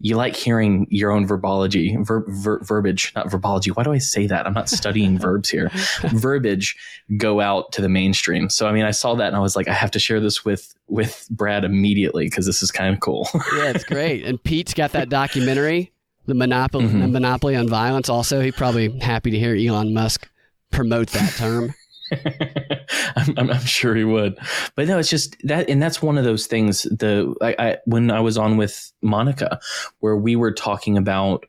you 0.00 0.16
like 0.16 0.36
hearing 0.36 0.86
your 0.90 1.10
own 1.10 1.26
verbology, 1.26 2.04
ver, 2.06 2.24
ver, 2.28 2.60
verbiage, 2.60 3.12
not 3.16 3.26
verbology. 3.26 3.74
Why 3.74 3.82
do 3.82 3.92
I 3.92 3.98
say 3.98 4.26
that? 4.28 4.46
I'm 4.46 4.52
not 4.52 4.68
studying 4.68 5.18
verbs 5.20 5.48
here. 5.48 5.70
Verbiage 6.12 6.76
go 7.16 7.40
out 7.40 7.72
to 7.72 7.82
the 7.82 7.88
mainstream. 7.88 8.48
So, 8.48 8.68
I 8.68 8.72
mean, 8.72 8.84
I 8.84 8.92
saw 8.92 9.14
that 9.16 9.26
and 9.26 9.36
I 9.36 9.40
was 9.40 9.56
like, 9.56 9.66
I 9.66 9.72
have 9.72 9.90
to 9.92 9.98
share 9.98 10.20
this 10.20 10.44
with, 10.44 10.74
with 10.86 11.26
Brad 11.30 11.64
immediately 11.64 12.26
because 12.26 12.46
this 12.46 12.62
is 12.62 12.70
kind 12.70 12.94
of 12.94 13.00
cool. 13.00 13.28
yeah, 13.34 13.70
it's 13.70 13.84
great. 13.84 14.24
And 14.24 14.42
Pete's 14.42 14.72
got 14.72 14.92
that 14.92 15.08
documentary, 15.08 15.92
The 16.26 16.34
Monopoly, 16.34 16.86
mm-hmm. 16.86 17.12
Monopoly 17.12 17.56
on 17.56 17.68
Violence. 17.68 18.08
Also, 18.08 18.40
he's 18.40 18.54
probably 18.54 18.96
happy 19.00 19.32
to 19.32 19.38
hear 19.38 19.56
Elon 19.56 19.94
Musk 19.94 20.28
promote 20.70 21.08
that 21.08 21.32
term. 21.32 21.74
I'm, 23.16 23.50
I'm, 23.50 23.60
sure 23.60 23.94
he 23.94 24.04
would, 24.04 24.38
but 24.74 24.88
no, 24.88 24.98
it's 24.98 25.10
just 25.10 25.36
that, 25.44 25.68
and 25.68 25.82
that's 25.82 26.00
one 26.00 26.18
of 26.18 26.24
those 26.24 26.46
things. 26.46 26.82
The 26.84 27.34
I, 27.42 27.54
I, 27.58 27.76
when 27.84 28.10
I 28.10 28.20
was 28.20 28.38
on 28.38 28.56
with 28.56 28.92
Monica, 29.02 29.60
where 30.00 30.16
we 30.16 30.36
were 30.36 30.52
talking 30.52 30.96
about 30.96 31.44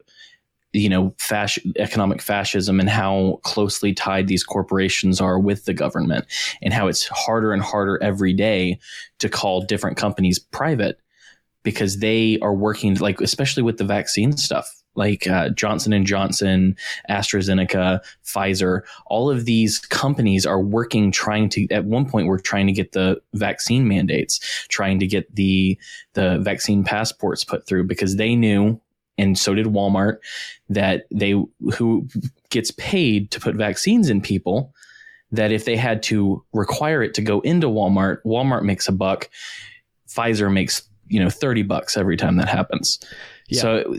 you 0.74 0.90
know 0.90 1.12
fasc- 1.12 1.72
economic 1.78 2.22
fascism 2.22 2.80
and 2.80 2.90
how 2.90 3.40
closely 3.44 3.94
tied 3.94 4.28
these 4.28 4.44
corporations 4.44 5.22
are 5.22 5.40
with 5.40 5.66
the 5.66 5.74
government, 5.74 6.26
and 6.62 6.74
how 6.74 6.88
it's 6.88 7.08
harder 7.08 7.54
and 7.54 7.62
harder 7.62 8.02
every 8.04 8.34
day 8.34 8.80
to 9.20 9.30
call 9.30 9.62
different 9.62 9.98
companies 9.98 10.40
private 10.40 11.00
because 11.64 12.00
they 12.00 12.40
are 12.42 12.54
working 12.54 12.96
like 12.96 13.22
especially 13.22 13.64
with 13.64 13.78
the 13.78 13.84
vaccine 13.84 14.36
stuff 14.36 14.79
like 14.96 15.28
uh, 15.28 15.50
Johnson 15.50 15.94
and 15.94 16.06
Johnson, 16.06 16.76
AstraZeneca, 17.10 18.02
Pfizer, 18.26 18.82
all 19.06 19.30
of 19.30 19.46
these 19.46 19.80
companies 19.80 20.46
are 20.46 20.62
working 20.62 21.12
trying 21.12 21.50
to 21.50 21.68
at 21.72 21.86
one 21.86 22.10
point 22.10 22.28
we're 22.28 22.40
trying 22.40 22.68
to 22.68 22.74
get 22.74 22.92
the 22.92 23.22
vaccine 23.34 23.88
mandates, 23.88 24.40
trying 24.70 25.00
to 25.00 25.08
get 25.08 25.34
the 25.36 25.78
the 26.14 26.40
vaccine 26.40 26.84
passports 26.84 27.44
put 27.44 27.66
through 27.66 27.86
because 27.86 28.16
they 28.16 28.36
knew 28.36 28.80
and 29.18 29.38
so 29.38 29.54
did 29.54 29.68
Walmart 29.68 30.18
that 30.70 31.06
they 31.12 31.32
who 31.74 32.08
gets 32.50 32.72
paid 32.72 33.32
to 33.32 33.40
put 33.40 33.56
vaccines 33.56 34.10
in 34.10 34.22
people 34.22 34.74
that 35.32 35.52
if 35.52 35.66
they 35.66 35.76
had 35.76 36.02
to 36.04 36.44
require 36.54 37.04
it 37.04 37.14
to 37.14 37.22
go 37.22 37.40
into 37.42 37.68
Walmart, 37.68 38.20
Walmart 38.26 38.64
makes 38.64 38.88
a 38.88 38.92
buck, 38.92 39.30
Pfizer 40.08 40.52
makes, 40.52 40.84
you 41.08 41.20
know, 41.20 41.30
30 41.30 41.64
bucks 41.64 41.98
every 41.98 42.18
time 42.18 42.38
that 42.38 42.50
happens. 42.50 43.00
Yeah. 43.50 43.62
So 43.62 43.96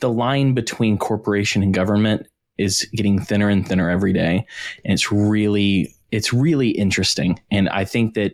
the 0.00 0.10
line 0.10 0.54
between 0.54 0.98
corporation 0.98 1.62
and 1.62 1.72
government 1.72 2.26
is 2.58 2.86
getting 2.94 3.20
thinner 3.20 3.48
and 3.48 3.66
thinner 3.66 3.90
every 3.90 4.12
day. 4.12 4.46
And 4.84 4.92
it's 4.92 5.10
really, 5.10 5.94
it's 6.10 6.32
really 6.32 6.70
interesting. 6.70 7.40
And 7.50 7.68
I 7.68 7.84
think 7.84 8.14
that 8.14 8.32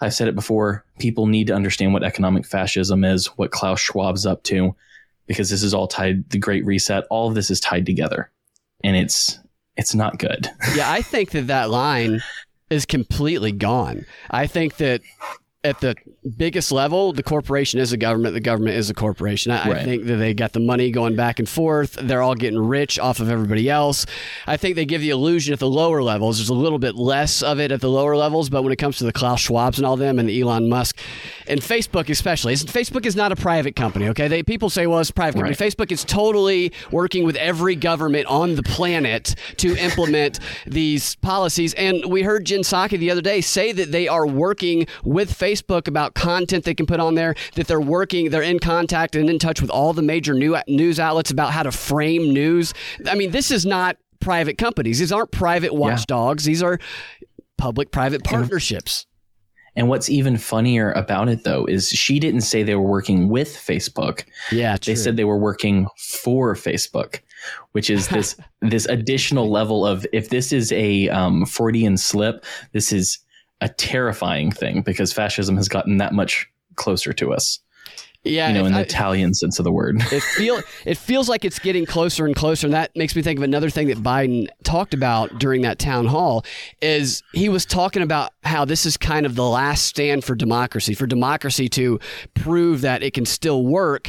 I've 0.00 0.14
said 0.14 0.28
it 0.28 0.34
before, 0.34 0.84
people 0.98 1.26
need 1.26 1.48
to 1.48 1.54
understand 1.54 1.92
what 1.92 2.04
economic 2.04 2.46
fascism 2.46 3.04
is, 3.04 3.26
what 3.36 3.50
Klaus 3.50 3.80
Schwab's 3.80 4.26
up 4.26 4.42
to, 4.44 4.74
because 5.26 5.50
this 5.50 5.62
is 5.62 5.74
all 5.74 5.88
tied, 5.88 6.28
the 6.30 6.38
Great 6.38 6.64
Reset, 6.64 7.04
all 7.10 7.28
of 7.28 7.34
this 7.34 7.50
is 7.50 7.60
tied 7.60 7.86
together. 7.86 8.30
And 8.82 8.96
it's, 8.96 9.38
it's 9.76 9.94
not 9.94 10.18
good. 10.18 10.48
yeah, 10.74 10.90
I 10.90 11.02
think 11.02 11.30
that 11.30 11.48
that 11.48 11.70
line 11.70 12.22
is 12.70 12.86
completely 12.86 13.52
gone. 13.52 14.06
I 14.30 14.46
think 14.46 14.76
that 14.76 15.00
at 15.64 15.80
the 15.80 15.96
biggest 16.36 16.70
level, 16.70 17.14
the 17.14 17.22
corporation 17.22 17.80
is 17.80 17.92
a 17.92 17.96
government. 17.96 18.34
The 18.34 18.40
government 18.40 18.76
is 18.76 18.90
a 18.90 18.94
corporation. 18.94 19.50
I, 19.50 19.66
right. 19.66 19.76
I, 19.78 19.84
think 19.84 20.04
that 20.04 20.16
they 20.16 20.34
got 20.34 20.52
the 20.52 20.60
money 20.60 20.90
going 20.90 21.16
back 21.16 21.38
and 21.38 21.48
forth. 21.48 21.94
They're 21.94 22.20
all 22.20 22.34
getting 22.34 22.58
rich 22.58 22.98
off 22.98 23.18
of 23.18 23.30
everybody 23.30 23.70
else. 23.70 24.04
I 24.46 24.58
think 24.58 24.76
they 24.76 24.84
give 24.84 25.00
the 25.00 25.08
illusion 25.08 25.54
at 25.54 25.60
the 25.60 25.68
lower 25.68 26.02
levels. 26.02 26.36
There's 26.36 26.50
a 26.50 26.54
little 26.54 26.78
bit 26.78 26.96
less 26.96 27.42
of 27.42 27.58
it 27.60 27.72
at 27.72 27.80
the 27.80 27.88
lower 27.88 28.14
levels, 28.14 28.50
but 28.50 28.62
when 28.62 28.72
it 28.72 28.76
comes 28.76 28.98
to 28.98 29.04
the 29.04 29.12
Klaus 29.12 29.48
Schwabs 29.48 29.78
and 29.78 29.86
all 29.86 29.96
them 29.96 30.18
and 30.18 30.28
the 30.28 30.38
Elon 30.38 30.68
Musk 30.68 30.98
and 31.46 31.60
Facebook 31.60 32.10
especially, 32.10 32.54
Facebook 32.54 33.06
is 33.06 33.16
not 33.16 33.32
a 33.32 33.36
private 33.36 33.74
company. 33.74 34.08
Okay, 34.08 34.28
they 34.28 34.42
people 34.42 34.68
say, 34.68 34.86
well, 34.86 35.00
it's 35.00 35.10
a 35.10 35.14
private 35.14 35.38
company. 35.38 35.56
Right. 35.58 35.72
Facebook 35.72 35.90
is 35.90 36.04
totally 36.04 36.72
working 36.90 37.24
with 37.24 37.36
every 37.36 37.74
government 37.74 38.26
on 38.26 38.54
the 38.56 38.62
planet 38.62 39.34
to 39.56 39.74
implement 39.76 40.40
these 40.66 41.14
policies. 41.16 41.72
And 41.74 42.04
we 42.06 42.22
heard 42.22 42.44
Jen 42.44 42.60
Psaki 42.60 42.98
the 42.98 43.10
other 43.10 43.22
day 43.22 43.40
say 43.40 43.72
that 43.72 43.92
they 43.92 44.08
are 44.08 44.26
working 44.26 44.86
with 45.04 45.32
Facebook 45.32 45.53
about 45.70 46.14
content 46.14 46.64
they 46.64 46.74
can 46.74 46.86
put 46.86 47.00
on 47.00 47.14
there, 47.14 47.34
that 47.54 47.66
they're 47.66 47.80
working, 47.80 48.30
they're 48.30 48.42
in 48.42 48.58
contact 48.58 49.16
and 49.16 49.28
in 49.28 49.38
touch 49.38 49.60
with 49.60 49.70
all 49.70 49.92
the 49.92 50.02
major 50.02 50.34
new 50.34 50.56
news 50.68 51.00
outlets 51.00 51.30
about 51.30 51.52
how 51.52 51.62
to 51.62 51.72
frame 51.72 52.32
news. 52.32 52.74
I 53.06 53.14
mean, 53.14 53.30
this 53.30 53.50
is 53.50 53.66
not 53.66 53.96
private 54.20 54.58
companies. 54.58 54.98
These 54.98 55.12
aren't 55.12 55.30
private 55.30 55.74
watchdogs. 55.74 56.46
Yeah. 56.46 56.50
These 56.50 56.62
are 56.62 56.78
public 57.58 57.90
private 57.90 58.24
partnerships. 58.24 59.06
And 59.76 59.88
what's 59.88 60.08
even 60.08 60.36
funnier 60.36 60.92
about 60.92 61.28
it 61.28 61.44
though 61.44 61.66
is 61.66 61.88
she 61.88 62.20
didn't 62.20 62.42
say 62.42 62.62
they 62.62 62.76
were 62.76 62.82
working 62.82 63.28
with 63.28 63.48
Facebook. 63.48 64.24
Yeah, 64.52 64.76
true. 64.76 64.94
they 64.94 64.96
said 64.96 65.16
they 65.16 65.24
were 65.24 65.38
working 65.38 65.88
for 65.98 66.54
Facebook, 66.54 67.20
which 67.72 67.90
is 67.90 68.08
this 68.08 68.36
this 68.60 68.86
additional 68.86 69.50
level 69.50 69.84
of 69.84 70.06
if 70.12 70.28
this 70.28 70.52
is 70.52 70.70
a 70.72 71.08
um, 71.08 71.44
Freudian 71.44 71.96
slip, 71.96 72.44
this 72.72 72.92
is 72.92 73.18
a 73.64 73.68
terrifying 73.70 74.52
thing 74.52 74.82
because 74.82 75.10
fascism 75.10 75.56
has 75.56 75.70
gotten 75.70 75.96
that 75.96 76.12
much 76.12 76.46
closer 76.76 77.14
to 77.14 77.32
us. 77.32 77.58
Yeah, 78.24 78.48
you 78.48 78.54
know, 78.54 78.64
in 78.64 78.72
the 78.72 78.78
I, 78.78 78.82
Italian 78.82 79.34
sense 79.34 79.58
of 79.58 79.64
the 79.64 79.72
word. 79.72 80.02
it 80.10 80.22
feel 80.36 80.62
it 80.86 80.96
feels 80.96 81.28
like 81.28 81.44
it's 81.44 81.58
getting 81.58 81.84
closer 81.84 82.24
and 82.24 82.34
closer, 82.34 82.66
and 82.66 82.74
that 82.74 82.96
makes 82.96 83.14
me 83.14 83.20
think 83.20 83.38
of 83.38 83.42
another 83.42 83.68
thing 83.68 83.88
that 83.88 83.98
Biden 83.98 84.48
talked 84.62 84.94
about 84.94 85.38
during 85.38 85.60
that 85.62 85.78
town 85.78 86.06
hall. 86.06 86.44
Is 86.80 87.22
he 87.34 87.50
was 87.50 87.66
talking 87.66 88.02
about 88.02 88.32
how 88.42 88.64
this 88.64 88.86
is 88.86 88.96
kind 88.96 89.26
of 89.26 89.34
the 89.34 89.44
last 89.44 89.84
stand 89.84 90.24
for 90.24 90.34
democracy, 90.34 90.94
for 90.94 91.06
democracy 91.06 91.68
to 91.70 92.00
prove 92.34 92.80
that 92.80 93.02
it 93.02 93.12
can 93.12 93.26
still 93.26 93.62
work, 93.62 94.08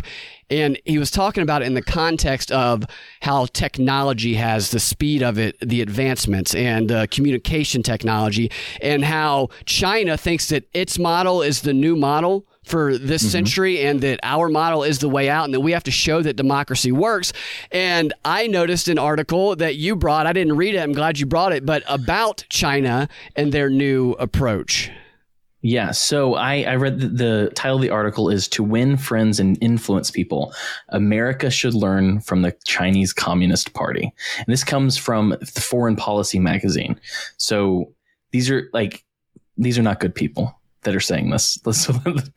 and 0.50 0.80
he 0.86 0.98
was 0.98 1.12
talking 1.12 1.44
about 1.44 1.62
it 1.62 1.66
in 1.66 1.74
the 1.74 1.82
context 1.82 2.54
of 2.54 2.86
how 3.22 3.48
technology 3.48 4.36
has 4.36 4.72
the 4.72 4.80
speed 4.80 5.24
of 5.24 5.38
it, 5.38 5.58
the 5.60 5.82
advancements, 5.82 6.56
and 6.56 6.90
uh, 6.90 7.08
communication 7.08 7.84
technology, 7.84 8.50
and 8.82 9.04
how 9.04 9.50
China 9.66 10.16
thinks 10.16 10.48
that 10.50 10.64
its 10.74 10.98
model 10.98 11.42
is 11.42 11.62
the 11.62 11.74
new 11.74 11.98
model 11.98 12.46
for 12.66 12.98
this 12.98 13.22
mm-hmm. 13.22 13.30
century 13.30 13.82
and 13.82 14.02
that 14.02 14.20
our 14.24 14.50
model 14.50 14.84
is 14.84 15.00
the 15.00 15.10
way 15.10 15.30
out 15.30 15.46
and 15.46 15.54
that 15.54 15.62
we 15.62 15.72
have 15.72 15.84
to 15.84 15.92
show 15.92 16.22
that 16.22 16.36
democracy 16.36 16.92
works. 16.92 17.32
And 17.72 18.14
I 18.24 18.48
noticed 18.48 18.88
an 18.88 19.00
article 19.00 19.56
that 19.56 19.76
you 19.76 19.96
brought, 19.96 20.28
I 20.28 20.34
didn't 20.34 20.58
read 20.58 20.76
it, 20.76 20.80
I'm 20.80 20.94
glad 20.94 21.20
you 21.20 21.26
brought 21.26 21.54
it, 21.54 21.66
but 21.66 21.84
about 21.88 22.46
China 22.50 23.08
and 23.36 23.52
their 23.52 23.70
new 23.70 24.12
approach. 24.14 24.92
Yeah, 25.62 25.92
so 25.92 26.36
I, 26.36 26.62
I 26.62 26.76
read 26.76 27.00
the, 27.00 27.08
the, 27.08 27.52
title 27.56 27.78
of 27.78 27.82
the 27.82 27.90
article 27.90 28.30
is 28.30 28.48
To 28.50 28.62
Win 28.62 28.98
Friends 28.98 29.40
and 29.40 29.58
Influence 29.62 30.12
People. 30.12 30.54
America 30.90 31.50
should 31.50 31.74
learn 31.74 32.20
from 32.20 32.44
the 32.44 32.56
Chinese 32.66 33.14
Communist 33.14 33.74
Party. 33.74 34.14
And 34.38 34.46
this 34.46 34.64
comes 34.64 34.96
from 34.96 35.30
the 35.30 35.62
Foreign 35.62 35.96
Policy 35.96 36.38
magazine. 36.38 37.02
So 37.38 37.92
these 38.30 38.52
are 38.52 38.70
like, 38.74 39.04
these 39.58 39.80
are 39.80 39.82
not 39.82 40.00
good 40.00 40.14
people 40.14 40.56
that 40.86 40.96
are 40.96 41.02
saying 41.02 41.30
this. 41.30 41.60
Let's, 41.66 41.88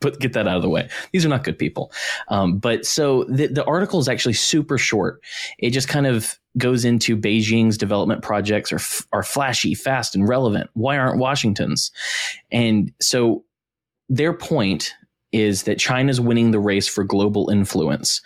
put, 0.01 0.19
get 0.19 0.33
that 0.33 0.47
out 0.47 0.57
of 0.57 0.61
the 0.61 0.69
way. 0.69 0.89
These 1.13 1.25
are 1.25 1.29
not 1.29 1.43
good 1.43 1.57
people. 1.57 1.91
Um, 2.27 2.57
but 2.59 2.85
so 2.85 3.23
the, 3.25 3.47
the 3.47 3.65
article 3.65 3.99
is 3.99 4.09
actually 4.09 4.33
super 4.33 4.77
short. 4.77 5.23
It 5.57 5.71
just 5.71 5.87
kind 5.87 6.05
of 6.05 6.37
goes 6.57 6.83
into 6.83 7.15
Beijing's 7.15 7.77
development 7.77 8.21
projects 8.21 8.73
are 8.73 8.81
are 9.13 9.23
flashy, 9.23 9.73
fast, 9.73 10.15
and 10.15 10.27
relevant. 10.27 10.69
Why 10.73 10.97
aren't 10.97 11.19
Washington's? 11.19 11.91
And 12.51 12.91
so 13.01 13.45
their 14.09 14.33
point 14.33 14.93
is 15.31 15.63
that 15.63 15.79
China's 15.79 16.19
winning 16.19 16.51
the 16.51 16.59
race 16.59 16.87
for 16.87 17.03
global 17.03 17.49
influence, 17.49 18.21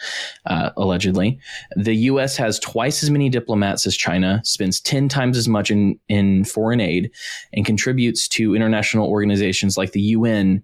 uh, 0.46 0.70
allegedly. 0.78 1.40
The 1.76 1.96
U.S. 1.96 2.38
has 2.38 2.60
twice 2.60 3.04
as 3.04 3.10
many 3.10 3.30
diplomats 3.30 3.86
as 3.86 3.96
China, 3.96 4.42
spends 4.44 4.80
10 4.82 5.10
times 5.10 5.38
as 5.38 5.48
much 5.48 5.70
in, 5.70 6.00
in 6.08 6.46
foreign 6.46 6.80
aid, 6.80 7.12
and 7.54 7.66
contributes 7.66 8.28
to 8.30 8.56
international 8.56 9.10
organizations 9.10 9.78
like 9.78 9.92
the 9.92 10.02
UN 10.02 10.64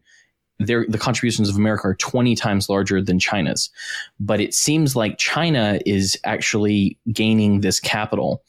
their 0.60 0.86
the 0.90 0.98
contributions 0.98 1.50
of 1.50 1.56
America 1.56 1.88
are 1.88 1.96
20 1.96 2.36
times 2.36 2.70
larger 2.70 3.02
than 3.02 3.18
China's. 3.18 3.70
But 4.20 4.42
it 4.42 4.54
seems 4.54 4.96
like 4.96 5.18
China 5.18 5.80
is 5.86 6.18
actually 6.26 6.98
gaining 7.12 7.62
this 7.62 7.80
capital. 7.80 8.44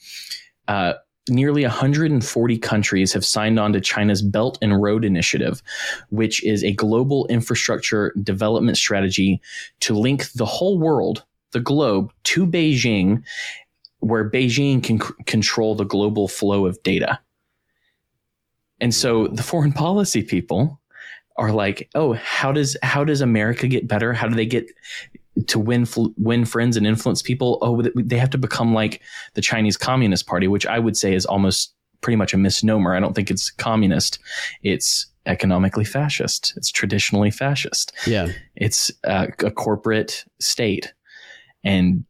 Uh, 0.67 0.95
nearly 1.31 1.63
140 1.63 2.59
countries 2.59 3.13
have 3.13 3.25
signed 3.25 3.59
on 3.59 3.73
to 3.73 3.81
China's 3.81 4.23
Belt 4.23 4.59
and 4.61 4.83
Road 4.83 5.05
Initiative, 5.05 5.63
which 6.11 6.43
is 6.45 6.65
a 6.65 6.73
global 6.73 7.27
infrastructure 7.29 8.13
development 8.23 8.77
strategy 8.77 9.41
to 9.81 9.97
link 9.97 10.31
the 10.33 10.47
whole 10.47 10.79
world, 10.79 11.25
the 11.53 11.61
globe, 11.61 12.13
to 12.25 12.47
Beijing, 12.47 13.23
where 14.01 14.29
Beijing 14.29 14.83
can 14.83 15.01
c- 15.01 15.15
control 15.27 15.75
the 15.75 15.85
global 15.85 16.29
flow 16.29 16.67
of 16.67 16.83
data. 16.83 17.19
And 18.81 18.95
so 18.95 19.27
the 19.29 19.43
foreign 19.43 19.73
policy 19.73 20.23
people 20.23 20.81
are 21.37 21.53
like, 21.53 21.89
oh, 21.95 22.15
how 22.15 22.53
does 22.53 22.77
how 22.83 23.05
does 23.05 23.21
America 23.21 23.67
get 23.69 23.89
better? 23.89 24.13
How 24.13 24.29
do 24.29 24.35
they 24.35 24.47
get 24.47 24.71
to 25.49 25.59
win 25.59 25.87
win 26.17 26.45
friends 26.45 26.77
and 26.77 26.87
influence 26.87 27.23
people? 27.23 27.59
Oh, 27.63 27.83
they 27.95 28.19
have 28.19 28.31
to 28.31 28.39
become 28.39 28.75
like 28.75 29.03
the 29.35 29.41
Chinese 29.41 29.77
Communist 29.77 30.27
Party, 30.27 30.49
which 30.49 30.67
I 30.67 30.79
would 30.79 30.97
say 30.97 31.15
is 31.15 31.27
almost 31.27 31.75
pretty 32.01 32.17
much 32.17 32.33
a 32.33 32.39
misnomer. 32.39 32.95
I 32.95 33.01
don't 33.01 33.15
think 33.15 33.31
it's 33.31 33.51
communist. 33.51 34.19
It's 34.63 35.07
economically 35.27 35.85
fascist. 35.85 36.55
It's 36.57 36.71
traditionally 36.71 37.31
fascist. 37.31 37.93
Yeah, 38.07 38.29
it's 38.57 38.91
a 39.05 39.31
corporate 39.31 40.25
state, 40.41 40.93
and 41.63 42.05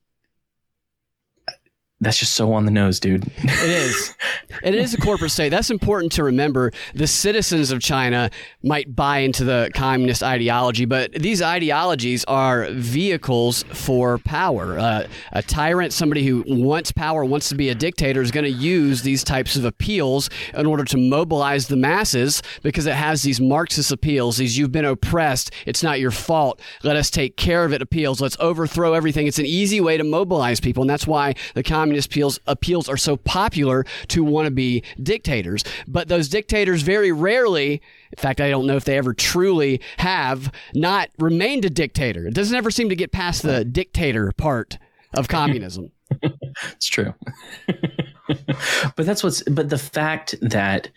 that's 2.00 2.16
just 2.16 2.32
so 2.32 2.52
on 2.54 2.64
the 2.64 2.70
nose, 2.70 2.98
dude. 2.98 3.30
it 3.36 3.70
is. 3.70 4.14
It 4.62 4.74
is 4.74 4.94
a 4.94 4.98
corporate 4.98 5.30
state. 5.30 5.50
That's 5.50 5.70
important 5.70 6.12
to 6.12 6.24
remember. 6.24 6.72
The 6.94 7.06
citizens 7.06 7.70
of 7.70 7.80
China 7.80 8.30
might 8.62 8.96
buy 8.96 9.18
into 9.18 9.44
the 9.44 9.70
communist 9.74 10.22
ideology, 10.22 10.86
but 10.86 11.12
these 11.12 11.42
ideologies 11.42 12.24
are 12.24 12.68
vehicles 12.70 13.64
for 13.72 14.18
power. 14.18 14.78
Uh, 14.78 15.06
a 15.32 15.42
tyrant, 15.42 15.92
somebody 15.92 16.26
who 16.26 16.42
wants 16.46 16.90
power, 16.90 17.22
wants 17.24 17.50
to 17.50 17.54
be 17.54 17.68
a 17.68 17.74
dictator, 17.74 18.22
is 18.22 18.30
going 18.30 18.44
to 18.44 18.50
use 18.50 19.02
these 19.02 19.22
types 19.22 19.56
of 19.56 19.66
appeals 19.66 20.30
in 20.54 20.66
order 20.66 20.84
to 20.84 20.96
mobilize 20.96 21.68
the 21.68 21.76
masses 21.76 22.42
because 22.62 22.86
it 22.86 22.94
has 22.94 23.22
these 23.22 23.40
Marxist 23.40 23.92
appeals, 23.92 24.38
these 24.38 24.56
you've 24.56 24.72
been 24.72 24.84
oppressed, 24.84 25.50
it's 25.66 25.82
not 25.82 26.00
your 26.00 26.10
fault, 26.10 26.60
let 26.82 26.96
us 26.96 27.10
take 27.10 27.36
care 27.36 27.64
of 27.64 27.72
it 27.72 27.82
appeals, 27.82 28.20
let's 28.20 28.36
overthrow 28.40 28.94
everything. 28.94 29.26
It's 29.26 29.38
an 29.38 29.46
easy 29.46 29.80
way 29.80 29.96
to 29.96 30.04
mobilize 30.04 30.60
people, 30.60 30.82
and 30.82 30.90
that's 30.90 31.06
why 31.06 31.34
the 31.54 31.62
communist 31.62 31.89
communist 31.90 32.06
appeals, 32.06 32.38
appeals 32.46 32.88
are 32.88 32.96
so 32.96 33.16
popular 33.16 33.84
to 34.06 34.24
wannabe 34.24 34.84
dictators. 35.02 35.64
But 35.88 36.06
those 36.06 36.28
dictators 36.28 36.82
very 36.82 37.10
rarely, 37.10 37.82
in 38.12 38.16
fact, 38.16 38.40
I 38.40 38.48
don't 38.48 38.66
know 38.66 38.76
if 38.76 38.84
they 38.84 38.96
ever 38.96 39.12
truly 39.12 39.80
have, 39.98 40.52
not 40.72 41.10
remained 41.18 41.64
a 41.64 41.70
dictator. 41.70 42.28
It 42.28 42.34
doesn't 42.34 42.56
ever 42.56 42.70
seem 42.70 42.90
to 42.90 42.96
get 42.96 43.10
past 43.10 43.42
the 43.42 43.64
dictator 43.64 44.30
part 44.36 44.78
of 45.14 45.26
communism. 45.26 45.90
it's 46.22 46.86
true. 46.86 47.12
but 47.66 49.04
that's 49.04 49.24
what's 49.24 49.42
but 49.42 49.68
the 49.68 49.78
fact 49.78 50.36
that 50.40 50.90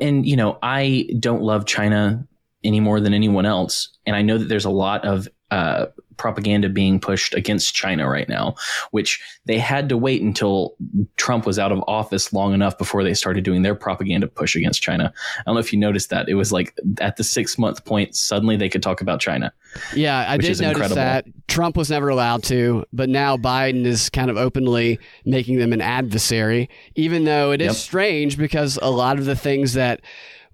and 0.00 0.26
you 0.26 0.36
know, 0.36 0.58
I 0.62 1.10
don't 1.20 1.42
love 1.42 1.66
China 1.66 2.26
any 2.64 2.80
more 2.80 3.00
than 3.00 3.14
anyone 3.14 3.46
else 3.46 3.94
and 4.06 4.16
I 4.16 4.22
know 4.22 4.38
that 4.38 4.48
there's 4.48 4.64
a 4.64 4.70
lot 4.70 5.04
of 5.04 5.28
uh, 5.50 5.86
propaganda 6.16 6.68
being 6.68 6.98
pushed 7.00 7.34
against 7.34 7.74
China 7.74 8.08
right 8.08 8.28
now, 8.28 8.54
which 8.90 9.22
they 9.46 9.58
had 9.58 9.88
to 9.88 9.96
wait 9.96 10.22
until 10.22 10.74
Trump 11.16 11.46
was 11.46 11.58
out 11.58 11.72
of 11.72 11.82
office 11.86 12.32
long 12.32 12.54
enough 12.54 12.76
before 12.76 13.04
they 13.04 13.14
started 13.14 13.44
doing 13.44 13.62
their 13.62 13.74
propaganda 13.74 14.26
push 14.26 14.56
against 14.56 14.82
China. 14.82 15.12
I 15.38 15.42
don't 15.46 15.54
know 15.54 15.60
if 15.60 15.72
you 15.72 15.78
noticed 15.78 16.10
that. 16.10 16.28
It 16.28 16.34
was 16.34 16.52
like 16.52 16.76
at 17.00 17.16
the 17.16 17.24
six 17.24 17.58
month 17.58 17.84
point, 17.84 18.14
suddenly 18.14 18.56
they 18.56 18.68
could 18.68 18.82
talk 18.82 19.00
about 19.00 19.20
China. 19.20 19.52
Yeah, 19.94 20.24
I 20.28 20.36
did 20.36 20.60
notice 20.60 20.60
incredible. 20.60 20.96
that. 20.96 21.26
Trump 21.48 21.76
was 21.76 21.90
never 21.90 22.08
allowed 22.08 22.42
to, 22.44 22.84
but 22.92 23.08
now 23.08 23.36
Biden 23.36 23.84
is 23.84 24.10
kind 24.10 24.30
of 24.30 24.36
openly 24.36 24.98
making 25.24 25.58
them 25.58 25.72
an 25.72 25.80
adversary, 25.80 26.68
even 26.94 27.24
though 27.24 27.52
it 27.52 27.60
is 27.60 27.66
yep. 27.68 27.76
strange 27.76 28.38
because 28.38 28.78
a 28.82 28.90
lot 28.90 29.18
of 29.18 29.24
the 29.24 29.36
things 29.36 29.74
that 29.74 30.00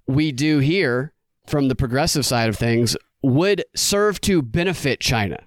we 0.06 0.32
do 0.32 0.58
here 0.58 1.12
from 1.50 1.68
the 1.68 1.74
progressive 1.74 2.24
side 2.24 2.48
of 2.48 2.56
things 2.56 2.96
would 3.22 3.64
serve 3.74 4.20
to 4.22 4.40
benefit 4.40 5.00
China 5.00 5.38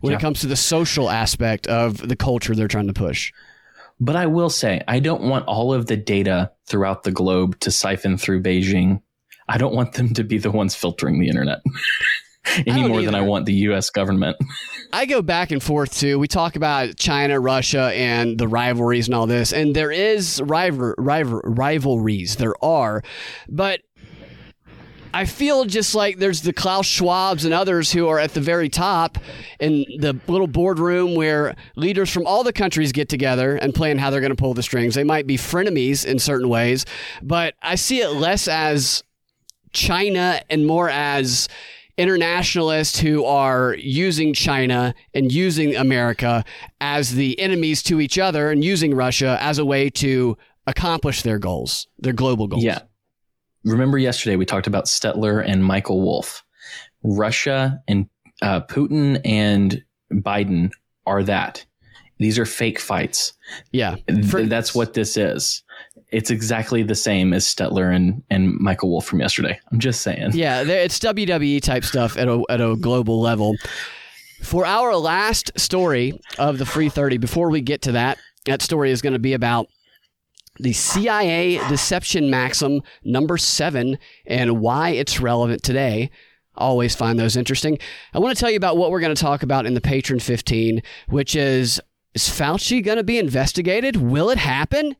when 0.00 0.12
yeah. 0.12 0.18
it 0.18 0.20
comes 0.20 0.40
to 0.40 0.46
the 0.46 0.56
social 0.56 1.10
aspect 1.10 1.66
of 1.66 2.08
the 2.08 2.16
culture 2.16 2.54
they're 2.54 2.68
trying 2.68 2.86
to 2.86 2.92
push. 2.92 3.32
But 4.00 4.16
I 4.16 4.26
will 4.26 4.50
say, 4.50 4.82
I 4.86 5.00
don't 5.00 5.22
want 5.22 5.46
all 5.46 5.74
of 5.74 5.86
the 5.86 5.96
data 5.96 6.52
throughout 6.66 7.02
the 7.02 7.10
globe 7.10 7.58
to 7.60 7.70
siphon 7.70 8.16
through 8.16 8.42
Beijing. 8.42 9.02
I 9.48 9.58
don't 9.58 9.74
want 9.74 9.94
them 9.94 10.14
to 10.14 10.24
be 10.24 10.38
the 10.38 10.50
ones 10.50 10.74
filtering 10.74 11.20
the 11.20 11.28
internet. 11.28 11.60
any 12.66 12.86
more 12.86 13.00
either. 13.00 13.06
than 13.06 13.14
I 13.14 13.22
want 13.22 13.46
the 13.46 13.54
U.S. 13.54 13.90
government. 13.90 14.36
I 14.92 15.06
go 15.06 15.22
back 15.22 15.50
and 15.50 15.62
forth 15.62 15.98
too. 15.98 16.18
We 16.18 16.28
talk 16.28 16.56
about 16.56 16.96
China, 16.96 17.40
Russia, 17.40 17.92
and 17.94 18.38
the 18.38 18.48
rivalries 18.48 19.08
and 19.08 19.14
all 19.14 19.26
this, 19.26 19.52
and 19.52 19.74
there 19.74 19.90
is 19.90 20.40
rival, 20.42 20.94
rival 20.96 21.40
rivalries. 21.44 22.36
There 22.36 22.54
are, 22.64 23.02
but 23.48 23.80
I 25.14 25.24
feel 25.24 25.64
just 25.64 25.94
like 25.94 26.18
there's 26.18 26.42
the 26.42 26.52
Klaus 26.52 26.86
Schwabs 26.86 27.44
and 27.44 27.54
others 27.54 27.92
who 27.92 28.08
are 28.08 28.18
at 28.18 28.34
the 28.34 28.40
very 28.40 28.68
top 28.68 29.18
in 29.58 29.84
the 29.98 30.18
little 30.26 30.46
boardroom 30.46 31.14
where 31.14 31.56
leaders 31.76 32.10
from 32.10 32.26
all 32.26 32.44
the 32.44 32.52
countries 32.52 32.92
get 32.92 33.08
together 33.08 33.56
and 33.56 33.74
plan 33.74 33.98
how 33.98 34.10
they're 34.10 34.20
going 34.20 34.34
to 34.34 34.36
pull 34.36 34.54
the 34.54 34.62
strings. 34.62 34.94
They 34.94 35.04
might 35.04 35.26
be 35.26 35.36
frenemies 35.36 36.04
in 36.04 36.18
certain 36.18 36.48
ways, 36.48 36.84
but 37.22 37.54
I 37.62 37.76
see 37.76 38.00
it 38.00 38.10
less 38.10 38.48
as 38.48 39.02
China 39.72 40.40
and 40.50 40.66
more 40.66 40.88
as 40.90 41.48
internationalists 41.96 42.98
who 43.00 43.24
are 43.24 43.74
using 43.74 44.32
China 44.32 44.94
and 45.14 45.32
using 45.32 45.74
America 45.74 46.44
as 46.80 47.14
the 47.14 47.38
enemies 47.40 47.82
to 47.84 48.00
each 48.00 48.18
other 48.18 48.50
and 48.50 48.62
using 48.62 48.94
Russia 48.94 49.36
as 49.40 49.58
a 49.58 49.64
way 49.64 49.90
to 49.90 50.36
accomplish 50.66 51.22
their 51.22 51.38
goals, 51.38 51.88
their 51.98 52.12
global 52.12 52.46
goals. 52.46 52.62
Yeah 52.62 52.80
remember 53.70 53.98
yesterday 53.98 54.36
we 54.36 54.46
talked 54.46 54.66
about 54.66 54.86
Stetler 54.86 55.44
and 55.46 55.64
Michael 55.64 56.00
Wolff. 56.00 56.42
Russia 57.02 57.80
and 57.86 58.08
uh, 58.42 58.60
Putin 58.62 59.20
and 59.24 59.82
Biden 60.12 60.70
are 61.06 61.22
that. 61.22 61.64
These 62.18 62.38
are 62.38 62.46
fake 62.46 62.80
fights. 62.80 63.32
Yeah. 63.72 63.96
Th- 64.08 64.48
that's 64.48 64.74
what 64.74 64.94
this 64.94 65.16
is. 65.16 65.62
It's 66.10 66.30
exactly 66.30 66.82
the 66.82 66.94
same 66.94 67.32
as 67.32 67.44
Stetler 67.44 67.94
and, 67.94 68.22
and 68.30 68.54
Michael 68.58 68.90
Wolff 68.90 69.06
from 69.06 69.20
yesterday. 69.20 69.58
I'm 69.70 69.78
just 69.78 70.00
saying. 70.02 70.32
Yeah, 70.32 70.62
it's 70.62 70.98
WWE 70.98 71.62
type 71.62 71.84
stuff 71.84 72.16
at 72.16 72.28
a, 72.28 72.42
at 72.48 72.60
a 72.60 72.76
global 72.76 73.20
level. 73.20 73.54
For 74.42 74.64
our 74.64 74.96
last 74.96 75.52
story 75.56 76.18
of 76.38 76.58
the 76.58 76.66
Free 76.66 76.88
30, 76.88 77.18
before 77.18 77.50
we 77.50 77.60
get 77.60 77.82
to 77.82 77.92
that, 77.92 78.18
that 78.46 78.62
story 78.62 78.90
is 78.90 79.02
going 79.02 79.12
to 79.12 79.18
be 79.18 79.32
about 79.32 79.68
the 80.58 80.72
CIA 80.72 81.58
deception 81.68 82.30
maxim 82.30 82.82
number 83.04 83.38
seven 83.38 83.98
and 84.26 84.60
why 84.60 84.90
it's 84.90 85.20
relevant 85.20 85.62
today. 85.62 86.10
Always 86.56 86.94
find 86.94 87.18
those 87.18 87.36
interesting. 87.36 87.78
I 88.12 88.18
want 88.18 88.36
to 88.36 88.40
tell 88.40 88.50
you 88.50 88.56
about 88.56 88.76
what 88.76 88.90
we're 88.90 89.00
going 89.00 89.14
to 89.14 89.20
talk 89.20 89.42
about 89.42 89.66
in 89.66 89.74
the 89.74 89.80
Patron 89.80 90.18
15, 90.18 90.82
which 91.08 91.36
is 91.36 91.80
is 92.14 92.28
Fauci 92.28 92.82
going 92.82 92.96
to 92.96 93.04
be 93.04 93.18
investigated? 93.18 93.96
Will 93.96 94.30
it 94.30 94.38
happen? 94.38 94.96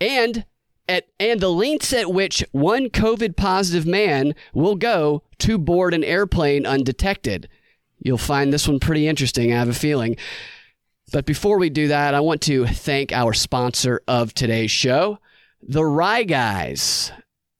And 0.00 0.44
at 0.88 1.08
and 1.18 1.40
the 1.40 1.50
lengths 1.50 1.92
at 1.92 2.12
which 2.12 2.44
one 2.52 2.88
COVID 2.88 3.36
positive 3.36 3.86
man 3.86 4.34
will 4.52 4.76
go 4.76 5.22
to 5.38 5.58
board 5.58 5.94
an 5.94 6.04
airplane 6.04 6.66
undetected. 6.66 7.48
You'll 7.98 8.18
find 8.18 8.52
this 8.52 8.68
one 8.68 8.80
pretty 8.80 9.06
interesting, 9.06 9.52
I 9.52 9.58
have 9.58 9.68
a 9.68 9.74
feeling. 9.74 10.16
But 11.12 11.26
before 11.26 11.58
we 11.58 11.68
do 11.68 11.88
that, 11.88 12.14
I 12.14 12.20
want 12.20 12.40
to 12.42 12.66
thank 12.66 13.12
our 13.12 13.34
sponsor 13.34 14.00
of 14.08 14.32
today's 14.32 14.70
show, 14.70 15.18
The 15.60 15.84
Wry 15.84 16.22
Guys. 16.22 17.12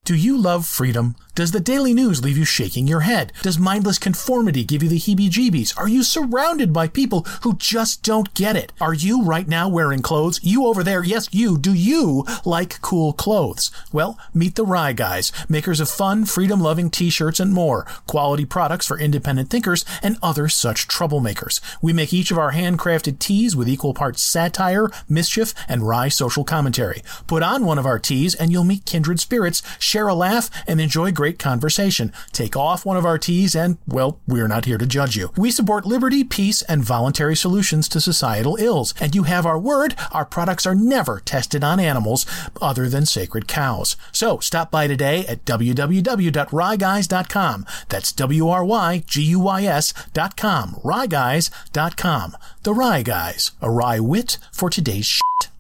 Do 0.05 0.15
you 0.17 0.39
love 0.39 0.67
freedom? 0.67 1.17
Does 1.35 1.53
the 1.53 1.61
daily 1.61 1.95
news 1.95 2.23
leave 2.23 2.37
you 2.37 2.45
shaking 2.45 2.87
your 2.87 3.01
head? 3.01 3.33
Does 3.41 3.59
mindless 3.59 3.99
conformity 3.99 4.65
give 4.65 4.83
you 4.83 4.91
the 4.91 4.99
heebie 4.99 5.31
jeebies? 5.31 5.73
Are 5.79 5.89
you 5.89 6.03
surrounded 6.03 6.75
by 6.75 6.89
people 6.89 7.23
who 7.41 7.57
just 7.57 8.03
don't 8.03 8.35
get 8.35 8.55
it? 8.55 8.71
Are 8.83 8.93
you 8.93 9.23
right 9.23 9.49
now 9.49 9.67
wearing 9.67 10.03
clothes? 10.03 10.41
You 10.43 10.67
over 10.67 10.85
there, 10.85 11.03
yes, 11.03 11.31
you. 11.33 11.57
Do 11.57 11.73
you 11.73 12.27
like 12.45 12.83
cool 12.83 13.15
clothes? 13.15 13.71
Well, 13.95 14.19
meet 14.35 14.57
the 14.57 14.67
Wry 14.67 14.93
Guys, 14.93 15.33
makers 15.49 15.81
of 15.81 15.89
fun, 15.89 16.27
freedom 16.27 16.61
loving 16.61 16.91
t 16.91 17.09
shirts 17.09 17.41
and 17.41 17.55
more. 17.55 17.87
Quality 18.07 18.45
products 18.45 18.87
for 18.87 18.99
independent 18.99 19.49
thinkers 19.49 19.87
and 20.03 20.19
other 20.23 20.51
such 20.51 20.87
troublemakers. 20.87 21.63
We 21.81 21.95
make 21.95 22.13
each 22.13 22.31
of 22.31 22.37
our 22.37 22.53
handcrafted 22.53 23.19
tees 23.21 23.57
with 23.57 23.71
equal 23.71 23.95
parts 23.95 24.23
satire, 24.23 24.91
mischief, 25.09 25.55
and 25.67 25.89
wry 25.89 26.09
social 26.09 26.45
commentary. 26.45 27.03
Put 27.27 27.43
on 27.43 27.65
one 27.65 27.79
of 27.79 27.87
our 27.87 27.99
tees 27.99 28.35
and 28.35 28.53
you'll 28.53 28.65
meet 28.65 28.85
kindred 28.85 29.19
spirits, 29.19 29.63
share 29.79 30.09
a 30.09 30.15
laugh, 30.15 30.51
and 30.67 30.79
enjoy 30.79 31.11
great 31.23 31.39
conversation. 31.39 32.13
Take 32.33 32.57
off 32.57 32.85
one 32.85 32.97
of 32.97 33.07
our 33.07 33.17
tees 33.17 33.55
and, 33.55 33.79
well, 33.87 34.19
we're 34.27 34.49
not 34.49 34.65
here 34.65 34.77
to 34.77 34.85
judge 34.85 35.15
you. 35.15 35.31
We 35.37 35.53
support 35.53 35.87
liberty, 35.87 36.25
peace, 36.25 36.63
and 36.63 36.83
voluntary 36.83 37.37
solutions 37.37 37.89
to 37.91 38.01
societal 38.01 38.57
ills. 38.57 38.93
And 39.01 39.15
you 39.15 39.23
have 39.23 39.47
our 39.47 39.57
word, 39.57 39.95
our 40.11 40.25
products 40.25 40.67
are 40.67 40.75
never 40.75 41.23
tested 41.25 41.63
on 41.63 41.79
animals 41.79 42.27
other 42.61 42.89
than 42.89 43.07
sacred 43.07 43.47
cows. 43.47 43.97
So 44.11 44.41
stop 44.41 44.73
by 44.73 44.89
today 44.89 45.25
at 45.29 45.45
www.wryguys.com. 45.45 47.67
That's 47.89 48.11
W-R-Y-G-U-Y-S.com. 48.11 50.81
Wryguys.com. 50.83 52.37
The 52.65 52.75
Wry 52.75 53.03
Guys, 53.03 53.53
a 53.61 53.71
wry 53.71 54.01
wit 54.01 54.39
for 54.51 54.71
today's 54.71 55.07
shit. 55.07 55.52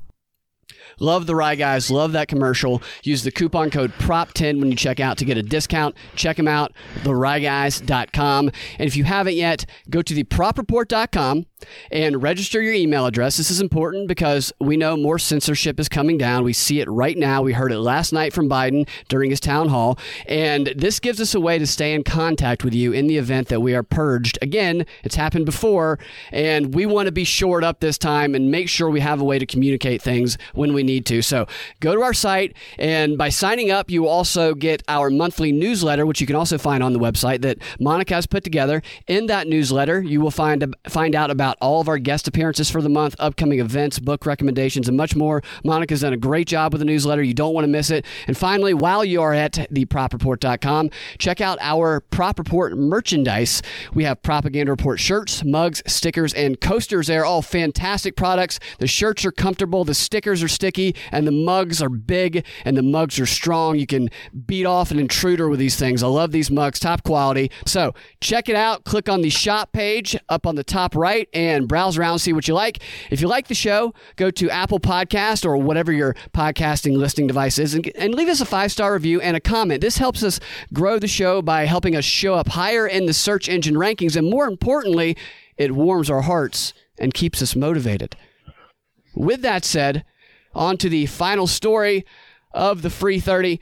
Love 1.03 1.27
the 1.27 1.35
Wry 1.35 1.57
Guys. 1.57 1.91
Love 1.91 2.13
that 2.13 2.29
commercial. 2.29 2.81
Use 3.03 3.25
the 3.25 3.33
coupon 3.33 3.71
code 3.71 3.93
PROP10 3.95 4.61
when 4.61 4.71
you 4.71 4.77
check 4.77 5.01
out 5.01 5.19
to 5.19 5.25
get 5.25 5.37
a 5.37 5.43
discount. 5.43 5.97
Check 6.15 6.37
them 6.37 6.49
out, 6.49 6.73
thewryguys.com. 7.01 8.51
And 8.79 8.87
if 8.87 8.97
you 8.97 9.05
haven't 9.05 9.35
yet, 9.35 9.67
go 9.91 10.01
to 10.01 10.15
thepropreport.com 10.15 11.47
and 11.91 12.23
register 12.23 12.63
your 12.63 12.75
email 12.75 13.07
address. 13.07 13.37
This 13.37 13.51
is 13.51 13.61
important 13.61 14.09
because 14.09 14.53
we 14.61 14.77
know 14.77 14.97
more 14.97 15.19
censorship 15.19 15.79
is 15.79 15.89
coming 15.89 16.19
down. 16.19 16.45
We 16.45 16.53
see 16.53 16.81
it 16.81 16.89
right 16.89 17.17
now. 17.17 17.43
We 17.43 17.53
heard 17.53 17.73
it 17.73 17.79
last 17.79 18.13
night 18.13 18.33
from 18.33 18.49
Biden 18.49 18.89
during 19.09 19.31
his 19.31 19.41
town 19.41 19.69
hall. 19.69 19.99
And 20.27 20.73
this 20.77 21.01
gives 21.01 21.21
us 21.21 21.35
a 21.35 21.41
way 21.41 21.59
to 21.59 21.67
stay 21.67 21.95
in 21.95 22.05
contact 22.05 22.65
with 22.65 22.75
you 22.75 22.93
in 22.93 23.07
the 23.07 23.17
event 23.17 23.49
that 23.49 23.61
we 23.61 23.75
are 23.75 23.83
purged. 23.83 24.39
Again, 24.43 24.87
it's 25.05 25.15
happened 25.15 25.47
before, 25.47 25.99
and 26.31 26.75
we 26.75 26.87
want 26.87 27.07
to 27.07 27.13
be 27.13 27.25
shored 27.25 27.65
up 27.65 27.81
this 27.81 27.99
time 27.99 28.35
and 28.35 28.51
make 28.51 28.69
sure 28.69 28.91
we 28.91 29.01
have 29.01 29.21
a 29.21 29.25
way 29.25 29.39
to 29.39 29.47
communicate 29.47 30.03
things 30.03 30.39
when 30.55 30.73
we 30.75 30.83
need 30.83 31.07
to. 31.07 31.23
So 31.23 31.47
go 31.81 31.95
to 31.95 32.03
our 32.03 32.15
site, 32.15 32.55
and 32.79 33.17
by 33.19 33.29
signing 33.29 33.71
up, 33.71 33.91
you 33.91 34.07
also 34.07 34.55
get 34.55 34.83
our 34.89 35.11
monthly 35.11 35.53
newsletter, 35.53 36.07
which 36.07 36.21
you 36.21 36.27
can 36.27 36.37
also 36.37 36.59
find 36.59 36.83
on 36.83 36.93
the 36.93 36.99
website 36.99 37.43
that 37.43 37.59
Monica 37.81 38.15
has 38.15 38.27
put 38.27 38.45
together. 38.45 38.83
In 39.07 39.27
that 39.27 39.47
newsletter, 39.47 40.03
you 40.03 40.21
will 40.21 40.31
find 40.31 40.75
find 40.89 41.15
out 41.15 41.31
about 41.31 41.52
all 41.61 41.81
of 41.81 41.89
our 41.89 41.99
guest 41.99 42.29
appearances 42.29 42.71
for 42.71 42.83
the 42.83 42.89
month, 42.89 43.17
upcoming 43.19 43.61
events, 43.61 43.99
book 43.99 44.27
recommendations, 44.27 44.89
and 44.89 44.97
much 44.97 45.15
more. 45.15 45.43
Monica's 45.65 46.01
done 46.01 46.13
a 46.13 46.17
great 46.17 46.47
job 46.47 46.73
with 46.73 46.81
the 46.81 46.85
newsletter. 46.85 47.23
You 47.23 47.35
don't 47.35 47.55
want 47.55 47.65
to 47.65 47.69
miss 47.69 47.91
it. 47.91 48.05
And 48.27 48.37
finally, 48.37 48.75
while 48.75 49.05
you 49.05 49.23
are 49.23 49.33
at 49.33 49.53
thepropreport.com, 49.53 50.91
check 51.19 51.41
out 51.41 51.59
our 51.61 52.01
Prop 52.01 52.39
Report 52.39 52.77
merchandise. 52.77 53.63
We 53.95 54.05
have 54.05 54.23
Propaganda 54.23 54.73
Report 54.73 55.01
shirts, 55.01 55.45
mugs, 55.45 55.83
stickers, 55.87 56.33
and 56.35 56.61
coasters. 56.61 57.07
They're 57.07 57.25
all 57.25 57.43
fantastic 57.43 58.17
products. 58.17 58.59
The 58.79 58.87
shirts 58.87 59.25
are 59.25 59.33
comfortable, 59.33 59.85
the 59.85 59.95
stickers 59.95 60.43
are 60.43 60.49
sticky, 60.49 60.95
and 61.11 61.27
the 61.27 61.33
mugs 61.33 61.83
are 61.83 61.89
big 61.89 62.45
and 62.65 62.77
the 62.77 62.83
mugs 62.83 63.19
are 63.19 63.27
strong. 63.27 63.79
You 63.79 63.87
can 63.87 64.09
beat 64.47 64.67
off 64.67 64.91
an 64.91 64.99
intruder 64.99 65.49
with 65.49 65.59
these 65.59 65.77
things. 65.77 66.03
I 66.03 66.09
love 66.09 66.33
these 66.33 66.51
mugs, 66.51 66.79
top 66.79 67.03
quality. 67.03 67.51
So 67.67 67.95
check 68.21 68.49
it 68.49 68.57
out. 68.57 68.85
Click 68.85 69.09
on 69.09 69.23
the 69.23 69.31
shop 69.31 69.73
page 69.73 70.17
up 70.29 70.47
on 70.47 70.55
the 70.55 70.65
top 70.65 70.95
right 70.95 71.29
and 71.33 71.42
browse 71.69 71.99
around, 71.99 72.19
see 72.19 72.33
what 72.33 72.49
you 72.49 72.55
like. 72.55 72.83
If 73.11 73.21
you 73.21 73.29
like 73.29 73.49
the 73.49 73.55
show, 73.55 73.95
go 74.17 74.31
to 74.31 74.51
Apple 74.51 74.81
Podcast 74.81 75.45
or 75.45 75.57
whatever 75.57 75.93
your 75.93 76.15
podcasting 76.33 76.97
listening 76.97 77.27
device 77.27 77.59
is 77.59 77.75
and, 77.75 77.91
and 77.97 78.15
leave 78.15 78.29
us 78.29 78.41
a 78.41 78.45
five 78.45 78.73
star 78.73 78.93
review 78.93 79.21
and 79.21 79.37
a 79.37 79.41
comment. 79.41 79.81
This 79.81 79.99
helps 79.99 80.23
us 80.23 80.41
grow 80.73 80.99
the 80.99 81.09
show 81.09 81.43
by 81.43 81.67
helping 81.67 81.97
us 81.97 82.05
show 82.05 82.35
up 82.35 82.49
higher 82.49 82.87
in 82.87 83.07
the 83.07 83.15
search 83.15 83.49
engine 83.49 83.75
rankings. 83.75 84.17
And 84.17 84.31
more 84.31 84.47
importantly, 84.47 85.17
it 85.57 85.73
warms 85.73 86.11
our 86.11 86.23
hearts 86.23 86.73
and 86.99 87.15
keeps 87.15 87.43
us 87.43 87.57
motivated. 87.57 88.17
With 89.15 89.43
that 89.43 89.65
said, 89.65 90.05
on 90.55 90.77
to 90.79 90.89
the 90.89 91.07
final 91.07 91.47
story 91.47 92.05
of 92.53 92.83
the 92.83 92.91
free 92.91 93.21
30. 93.21 93.61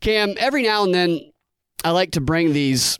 Cam, 0.00 0.34
every 0.38 0.62
now 0.62 0.84
and 0.84 0.94
then 0.94 1.20
I 1.84 1.90
like 1.90 2.12
to 2.12 2.20
bring 2.20 2.52
these 2.52 2.98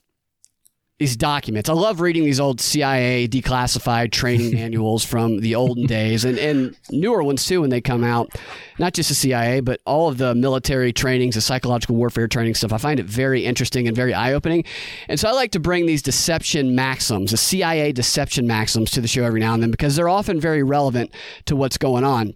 these 1.01 1.17
documents. 1.17 1.71
I 1.71 1.73
love 1.73 2.01
reading 2.01 2.25
these 2.25 2.39
old 2.39 2.61
CIA 2.61 3.27
declassified 3.27 4.13
training 4.13 4.53
manuals 4.55 5.03
from 5.03 5.39
the 5.41 5.55
olden 5.55 5.87
days 5.87 6.27
and, 6.27 6.39
and 6.39 6.77
newer 6.91 7.23
ones 7.23 7.47
too 7.47 7.63
when 7.63 7.71
they 7.71 7.81
come 7.81 8.05
out. 8.05 8.39
Not 8.79 8.93
just 8.93 9.09
the 9.09 9.15
CIA, 9.15 9.61
but 9.61 9.81
all 9.87 10.11
of 10.11 10.19
the 10.19 10.35
military 10.35 10.93
trainings, 10.93 11.37
the 11.37 11.41
psychological 11.41 11.97
warfare 11.97 12.29
training 12.29 12.55
stuff. 12.55 12.75
I 12.75 12.77
find 12.77 13.01
it 13.01 13.07
very 13.07 13.47
interesting 13.47 13.89
and 13.89 13.97
very 13.97 14.13
eye 14.13 14.35
opening. 14.35 14.65
And 15.09 15.19
so 15.19 15.27
I 15.27 15.33
like 15.33 15.53
to 15.53 15.61
bring 15.61 15.87
these 15.87 16.03
deception 16.03 16.75
maxims, 16.75 17.31
the 17.31 17.39
CIA 17.39 17.93
deception 17.93 18.47
maxims, 18.47 18.91
to 18.91 19.01
the 19.01 19.09
show 19.09 19.25
every 19.25 19.41
now 19.41 19.55
and 19.55 19.63
then 19.63 19.71
because 19.71 19.97
they're 19.97 20.09
often 20.09 20.39
very 20.39 20.63
relevant 20.63 21.15
to 21.47 21.57
what's 21.57 21.79
going 21.79 22.05
on. 22.05 22.35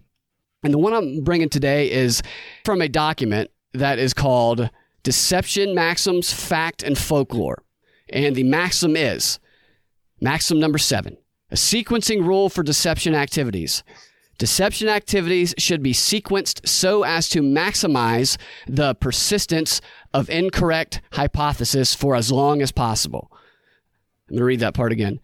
And 0.63 0.73
the 0.73 0.79
one 0.79 0.93
I'm 0.93 1.23
bringing 1.23 1.49
today 1.49 1.91
is 1.91 2.23
from 2.63 2.81
a 2.81 2.89
document 2.89 3.51
that 3.75 3.99
is 3.99 4.15
called 4.15 4.71
Deception 5.03 5.75
Maxims, 5.75 6.33
Fact, 6.33 6.81
and 6.81 6.97
Folklore. 6.97 7.61
And 8.09 8.35
the 8.35 8.43
maxim 8.43 8.95
is 8.95 9.39
maxim 10.21 10.59
number 10.59 10.77
seven 10.77 11.17
a 11.51 11.55
sequencing 11.55 12.25
rule 12.25 12.49
for 12.49 12.63
deception 12.63 13.13
activities. 13.13 13.83
Deception 14.37 14.89
activities 14.89 15.53
should 15.57 15.81
be 15.81 15.93
sequenced 15.93 16.67
so 16.67 17.03
as 17.03 17.29
to 17.29 17.41
maximize 17.41 18.37
the 18.67 18.93
persistence 18.95 19.79
of 20.13 20.29
incorrect 20.29 21.01
hypothesis 21.13 21.95
for 21.95 22.15
as 22.15 22.31
long 22.31 22.61
as 22.61 22.71
possible. 22.71 23.31
I'm 24.27 24.35
going 24.35 24.39
to 24.39 24.45
read 24.45 24.59
that 24.59 24.73
part 24.73 24.91
again. 24.91 25.19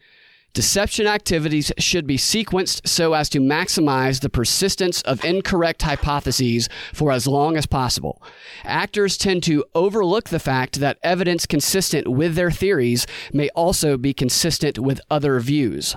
Deception 0.54 1.08
activities 1.08 1.72
should 1.78 2.06
be 2.06 2.18
sequenced 2.18 2.86
so 2.86 3.14
as 3.14 3.30
to 3.30 3.40
maximize 3.40 4.20
the 4.20 4.30
persistence 4.30 5.02
of 5.04 5.24
incorrect 5.24 5.82
hypotheses 5.82 6.68
for 6.94 7.12
as 7.12 7.26
long 7.26 7.56
as 7.56 7.66
possible. 7.66 8.22
Actors 8.66 9.18
tend 9.18 9.44
to 9.44 9.64
overlook 9.74 10.28
the 10.28 10.40
fact 10.40 10.82
that 10.82 11.00
evidence 11.04 11.46
consistent 11.46 12.08
with 12.10 12.36
their 12.36 12.52
theories 12.52 13.08
may 13.32 13.48
also 13.50 13.98
be 13.98 14.14
consistent 14.14 14.78
with 14.78 15.00
other 15.10 15.40
views. 15.40 15.96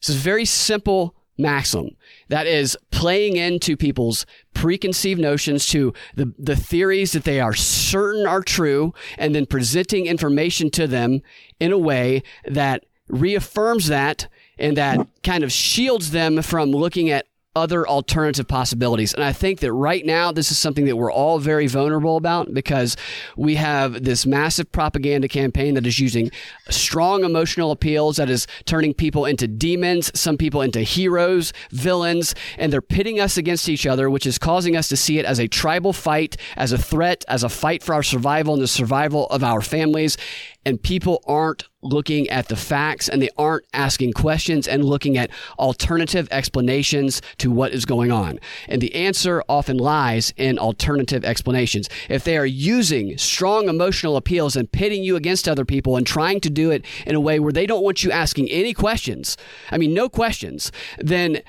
This 0.00 0.08
is 0.08 0.16
a 0.16 0.18
very 0.18 0.44
simple 0.44 1.14
maxim 1.38 1.96
that 2.30 2.46
is 2.46 2.78
playing 2.92 3.36
into 3.36 3.76
people's 3.76 4.24
preconceived 4.54 5.20
notions 5.20 5.66
to 5.66 5.92
the, 6.14 6.32
the 6.38 6.56
theories 6.56 7.12
that 7.12 7.24
they 7.24 7.40
are 7.40 7.54
certain 7.54 8.26
are 8.26 8.40
true 8.40 8.94
and 9.18 9.34
then 9.34 9.46
presenting 9.46 10.06
information 10.06 10.70
to 10.70 10.86
them 10.86 11.20
in 11.58 11.72
a 11.72 11.78
way 11.78 12.22
that 12.46 12.86
reaffirms 13.08 13.88
that 13.88 14.28
and 14.58 14.76
that 14.76 15.04
kind 15.24 15.42
of 15.42 15.50
shields 15.50 16.12
them 16.12 16.40
from 16.40 16.70
looking 16.70 17.10
at 17.10 17.26
other 17.56 17.86
alternative 17.86 18.46
possibilities. 18.46 19.12
And 19.12 19.24
I 19.24 19.32
think 19.32 19.58
that 19.60 19.72
right 19.72 20.06
now, 20.06 20.30
this 20.30 20.52
is 20.52 20.58
something 20.58 20.84
that 20.84 20.94
we're 20.94 21.10
all 21.10 21.40
very 21.40 21.66
vulnerable 21.66 22.16
about 22.16 22.54
because 22.54 22.96
we 23.36 23.56
have 23.56 24.04
this 24.04 24.24
massive 24.24 24.70
propaganda 24.70 25.26
campaign 25.26 25.74
that 25.74 25.84
is 25.84 25.98
using 25.98 26.30
strong 26.68 27.24
emotional 27.24 27.72
appeals, 27.72 28.18
that 28.18 28.30
is 28.30 28.46
turning 28.66 28.94
people 28.94 29.24
into 29.24 29.48
demons, 29.48 30.16
some 30.18 30.36
people 30.36 30.62
into 30.62 30.82
heroes, 30.82 31.52
villains, 31.72 32.36
and 32.56 32.72
they're 32.72 32.80
pitting 32.80 33.18
us 33.18 33.36
against 33.36 33.68
each 33.68 33.84
other, 33.84 34.08
which 34.08 34.26
is 34.26 34.38
causing 34.38 34.76
us 34.76 34.88
to 34.88 34.96
see 34.96 35.18
it 35.18 35.24
as 35.24 35.40
a 35.40 35.48
tribal 35.48 35.92
fight, 35.92 36.36
as 36.56 36.70
a 36.70 36.78
threat, 36.78 37.24
as 37.26 37.42
a 37.42 37.48
fight 37.48 37.82
for 37.82 37.96
our 37.96 38.04
survival 38.04 38.54
and 38.54 38.62
the 38.62 38.68
survival 38.68 39.26
of 39.26 39.42
our 39.42 39.60
families 39.60 40.16
and 40.64 40.82
people 40.82 41.22
aren't 41.26 41.64
looking 41.82 42.28
at 42.28 42.48
the 42.48 42.56
facts 42.56 43.08
and 43.08 43.22
they 43.22 43.30
aren't 43.38 43.64
asking 43.72 44.12
questions 44.12 44.68
and 44.68 44.84
looking 44.84 45.16
at 45.16 45.30
alternative 45.58 46.28
explanations 46.30 47.22
to 47.38 47.50
what 47.50 47.72
is 47.72 47.86
going 47.86 48.12
on. 48.12 48.38
And 48.68 48.82
the 48.82 48.94
answer 48.94 49.42
often 49.48 49.78
lies 49.78 50.34
in 50.36 50.58
alternative 50.58 51.24
explanations. 51.24 51.88
If 52.08 52.24
they 52.24 52.36
are 52.36 52.46
using 52.46 53.16
strong 53.16 53.68
emotional 53.68 54.16
appeals 54.16 54.56
and 54.56 54.70
pitting 54.70 55.02
you 55.02 55.16
against 55.16 55.48
other 55.48 55.64
people 55.64 55.96
and 55.96 56.06
trying 56.06 56.40
to 56.40 56.50
do 56.50 56.70
it 56.70 56.84
in 57.06 57.14
a 57.14 57.20
way 57.20 57.40
where 57.40 57.52
they 57.52 57.66
don't 57.66 57.82
want 57.82 58.04
you 58.04 58.10
asking 58.10 58.48
any 58.50 58.74
questions, 58.74 59.36
I 59.70 59.78
mean, 59.78 59.94
no 59.94 60.08
questions, 60.08 60.70
then 60.98 61.40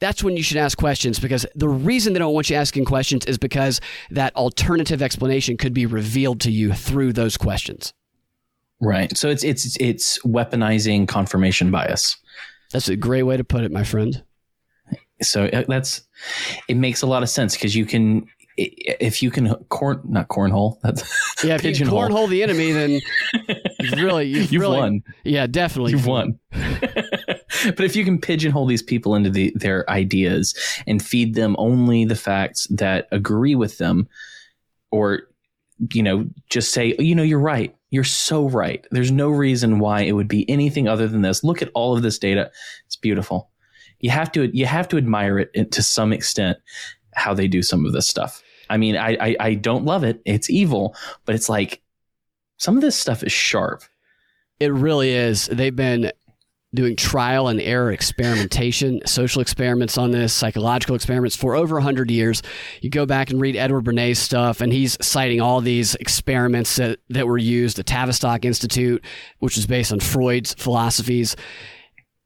that's 0.00 0.24
when 0.24 0.36
you 0.36 0.42
should 0.42 0.56
ask 0.56 0.76
questions 0.76 1.18
because 1.18 1.46
the 1.54 1.68
reason 1.68 2.12
they 2.12 2.18
don't 2.18 2.34
want 2.34 2.50
you 2.50 2.56
asking 2.56 2.84
questions 2.84 3.24
is 3.26 3.38
because 3.38 3.80
that 4.10 4.34
alternative 4.34 5.00
explanation 5.00 5.56
could 5.56 5.72
be 5.72 5.86
revealed 5.86 6.40
to 6.40 6.50
you 6.50 6.72
through 6.72 7.12
those 7.12 7.36
questions. 7.36 7.94
Right. 8.84 9.16
So 9.16 9.28
it's 9.28 9.42
it's 9.44 9.76
it's 9.80 10.18
weaponizing 10.20 11.08
confirmation 11.08 11.70
bias. 11.70 12.16
That's 12.72 12.88
a 12.88 12.96
great 12.96 13.22
way 13.22 13.36
to 13.36 13.44
put 13.44 13.64
it, 13.64 13.72
my 13.72 13.84
friend. 13.84 14.22
So 15.22 15.46
uh, 15.46 15.64
that's 15.68 16.02
it 16.68 16.76
makes 16.76 17.02
a 17.02 17.06
lot 17.06 17.22
of 17.22 17.28
sense 17.28 17.54
because 17.54 17.74
you 17.74 17.86
can 17.86 18.26
if 18.56 19.22
you 19.22 19.30
can 19.30 19.52
corn 19.64 20.00
not 20.04 20.28
cornhole 20.28 20.80
that's 20.80 21.02
yeah 21.44 21.56
if 21.56 21.64
you 21.64 21.72
cornhole 21.86 22.28
the 22.28 22.40
enemy 22.40 22.70
then 22.70 23.00
you've 23.80 23.92
really 23.94 24.26
you've, 24.26 24.52
you've 24.52 24.62
really, 24.62 24.78
won 24.78 25.02
yeah 25.24 25.44
definitely 25.44 25.90
you've 25.90 26.06
won 26.06 26.38
but 26.52 27.80
if 27.80 27.96
you 27.96 28.04
can 28.04 28.20
pigeonhole 28.20 28.66
these 28.66 28.82
people 28.82 29.14
into 29.14 29.30
the, 29.30 29.52
their 29.56 29.88
ideas 29.90 30.54
and 30.86 31.02
feed 31.02 31.34
them 31.34 31.56
only 31.58 32.04
the 32.04 32.16
facts 32.16 32.66
that 32.70 33.08
agree 33.10 33.54
with 33.54 33.78
them 33.78 34.08
or 34.90 35.22
you 35.92 36.02
know 36.02 36.26
just 36.48 36.72
say 36.72 36.94
you 36.98 37.14
know 37.14 37.22
you're 37.22 37.38
right 37.38 37.73
you're 37.94 38.02
so 38.02 38.48
right. 38.48 38.84
There's 38.90 39.12
no 39.12 39.30
reason 39.30 39.78
why 39.78 40.00
it 40.00 40.12
would 40.12 40.26
be 40.26 40.48
anything 40.50 40.88
other 40.88 41.06
than 41.06 41.22
this. 41.22 41.44
Look 41.44 41.62
at 41.62 41.70
all 41.74 41.96
of 41.96 42.02
this 42.02 42.18
data. 42.18 42.50
It's 42.86 42.96
beautiful. 42.96 43.50
You 44.00 44.10
have 44.10 44.32
to 44.32 44.50
you 44.56 44.66
have 44.66 44.88
to 44.88 44.96
admire 44.96 45.38
it 45.38 45.70
to 45.72 45.82
some 45.82 46.12
extent 46.12 46.58
how 47.14 47.34
they 47.34 47.46
do 47.46 47.62
some 47.62 47.86
of 47.86 47.92
this 47.92 48.08
stuff. 48.08 48.42
I 48.68 48.78
mean, 48.78 48.96
I, 48.96 49.16
I, 49.20 49.36
I 49.38 49.54
don't 49.54 49.84
love 49.84 50.02
it. 50.02 50.20
It's 50.24 50.50
evil, 50.50 50.96
but 51.24 51.36
it's 51.36 51.48
like 51.48 51.82
some 52.56 52.76
of 52.76 52.82
this 52.82 52.96
stuff 52.96 53.22
is 53.22 53.32
sharp. 53.32 53.84
It 54.58 54.72
really 54.72 55.10
is. 55.10 55.46
They've 55.46 55.74
been 55.74 56.10
doing 56.74 56.96
trial 56.96 57.48
and 57.48 57.60
error 57.60 57.92
experimentation, 57.92 59.00
social 59.06 59.40
experiments 59.40 59.96
on 59.96 60.10
this, 60.10 60.32
psychological 60.32 60.96
experiments 60.96 61.36
for 61.36 61.54
over 61.54 61.76
100 61.76 62.10
years. 62.10 62.42
You 62.80 62.90
go 62.90 63.06
back 63.06 63.30
and 63.30 63.40
read 63.40 63.56
Edward 63.56 63.84
Bernays' 63.84 64.16
stuff, 64.16 64.60
and 64.60 64.72
he's 64.72 64.98
citing 65.00 65.40
all 65.40 65.60
these 65.60 65.94
experiments 65.96 66.76
that, 66.76 66.98
that 67.10 67.26
were 67.26 67.38
used, 67.38 67.76
the 67.76 67.84
Tavistock 67.84 68.44
Institute, 68.44 69.04
which 69.38 69.56
is 69.56 69.66
based 69.66 69.92
on 69.92 70.00
Freud's 70.00 70.54
philosophies. 70.54 71.36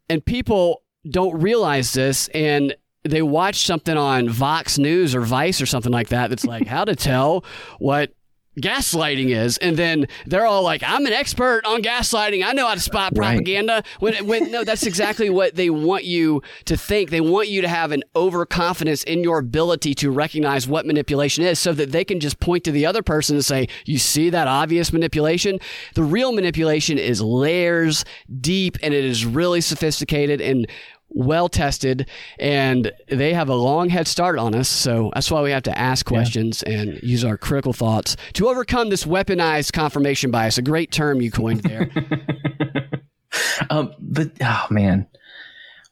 And 0.09 0.25
people 0.25 0.83
don't 1.09 1.41
realize 1.41 1.93
this, 1.93 2.29
and 2.29 2.75
they 3.05 3.23
watch 3.23 3.65
something 3.65 3.97
on 3.97 4.29
Vox 4.29 4.79
News 4.79 5.15
or 5.15 5.21
Vice 5.21 5.61
or 5.61 5.67
something 5.67 5.93
like 5.93 6.09
that 6.09 6.31
that's 6.31 6.45
like 6.45 6.67
how 6.67 6.85
to 6.85 6.97
tell 6.97 7.45
what 7.79 8.13
gaslighting 8.59 9.31
is 9.31 9.59
and 9.59 9.77
then 9.77 10.07
they're 10.27 10.47
all 10.47 10.63
like 10.63 10.83
i'm 10.85 11.07
an 11.07 11.13
expert 11.13 11.65
on 11.65 11.83
gaslighting. 11.83 12.45
I 12.45 12.53
know 12.53 12.67
how 12.67 12.75
to 12.75 12.81
spot 12.81 13.15
propaganda. 13.15 13.75
Right. 13.75 13.87
when, 14.01 14.27
when 14.27 14.51
no 14.51 14.65
that's 14.65 14.87
exactly 14.87 15.31
what 15.31 15.55
they 15.55 15.71
want 15.71 16.05
you 16.05 16.43
to 16.65 16.77
think. 16.77 17.11
They 17.11 17.21
want 17.21 17.49
you 17.49 17.61
to 17.63 17.69
have 17.69 17.93
an 17.93 18.03
overconfidence 18.17 19.03
in 19.05 19.23
your 19.23 19.39
ability 19.39 19.95
to 19.97 20.11
recognize 20.11 20.67
what 20.67 20.87
manipulation 20.87 21.45
is 21.45 21.59
so 21.59 21.73
that 21.75 21.93
they 21.93 22.05
can 22.05 22.21
just 22.21 22.41
point 22.41 22.65
to 22.65 22.73
the 22.73 22.87
other 22.87 23.03
person 23.03 23.37
and 23.37 23.45
say 23.45 23.69
you 23.85 23.99
see 23.99 24.31
that 24.31 24.49
obvious 24.49 24.93
manipulation? 24.93 25.59
The 25.95 26.03
real 26.03 26.33
manipulation 26.33 26.99
is 26.99 27.21
layers 27.21 28.05
deep 28.41 28.77
and 28.83 28.95
it 28.95 29.05
is 29.05 29.25
really 29.25 29.61
sophisticated 29.61 30.41
and 30.41 30.67
well 31.11 31.49
tested 31.49 32.09
and 32.39 32.93
they 33.09 33.33
have 33.33 33.49
a 33.49 33.55
long 33.55 33.89
head 33.89 34.07
start 34.07 34.39
on 34.39 34.55
us. 34.55 34.69
So 34.69 35.11
that's 35.15 35.31
why 35.31 35.43
we 35.43 35.51
have 35.51 35.63
to 35.65 35.79
ask 35.79 36.07
questions 36.07 36.63
yeah. 36.67 36.81
and 36.81 37.03
use 37.03 37.25
our 37.25 37.37
critical 37.37 37.73
thoughts 37.73 38.17
to 38.35 38.49
overcome 38.49 38.91
this 38.91 39.05
weaponized 39.05 39.73
confirmation 39.73 40.31
bias. 40.31 40.59
A 40.59 40.63
great 40.63 40.93
term 40.93 41.21
you 41.21 41.31
coined 41.31 41.63
there. 41.63 41.91
um, 43.71 43.95
but 43.99 44.33
oh 44.43 44.67
man, 44.71 45.07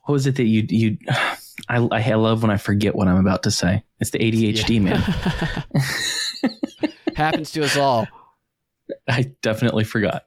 what 0.04 0.12
was 0.12 0.26
it 0.26 0.36
that 0.36 0.44
you 0.44 0.66
you? 0.68 0.98
I, 1.68 1.78
I 1.78 2.14
love 2.14 2.42
when 2.42 2.50
I 2.50 2.58
forget 2.58 2.94
what 2.94 3.08
I'm 3.08 3.16
about 3.16 3.42
to 3.44 3.50
say. 3.50 3.82
It's 3.98 4.10
the 4.10 4.18
ADHD 4.18 4.74
yeah. 4.74 4.80
man. 4.80 6.52
Happens 7.16 7.50
to 7.52 7.64
us 7.64 7.76
all. 7.76 8.06
I 9.08 9.32
definitely 9.42 9.82
forgot. 9.82 10.26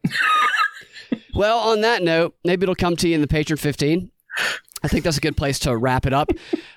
well, 1.33 1.59
on 1.59 1.81
that 1.81 2.03
note, 2.03 2.35
maybe 2.43 2.63
it'll 2.63 2.75
come 2.75 2.97
to 2.97 3.07
you 3.07 3.15
in 3.15 3.21
the 3.21 3.27
Patreon 3.27 3.59
15 3.59 4.11
I 4.83 4.87
think 4.87 5.03
that's 5.03 5.17
a 5.17 5.21
good 5.21 5.35
place 5.37 5.59
to 5.59 5.75
wrap 5.75 6.05
it 6.05 6.13
up. 6.13 6.31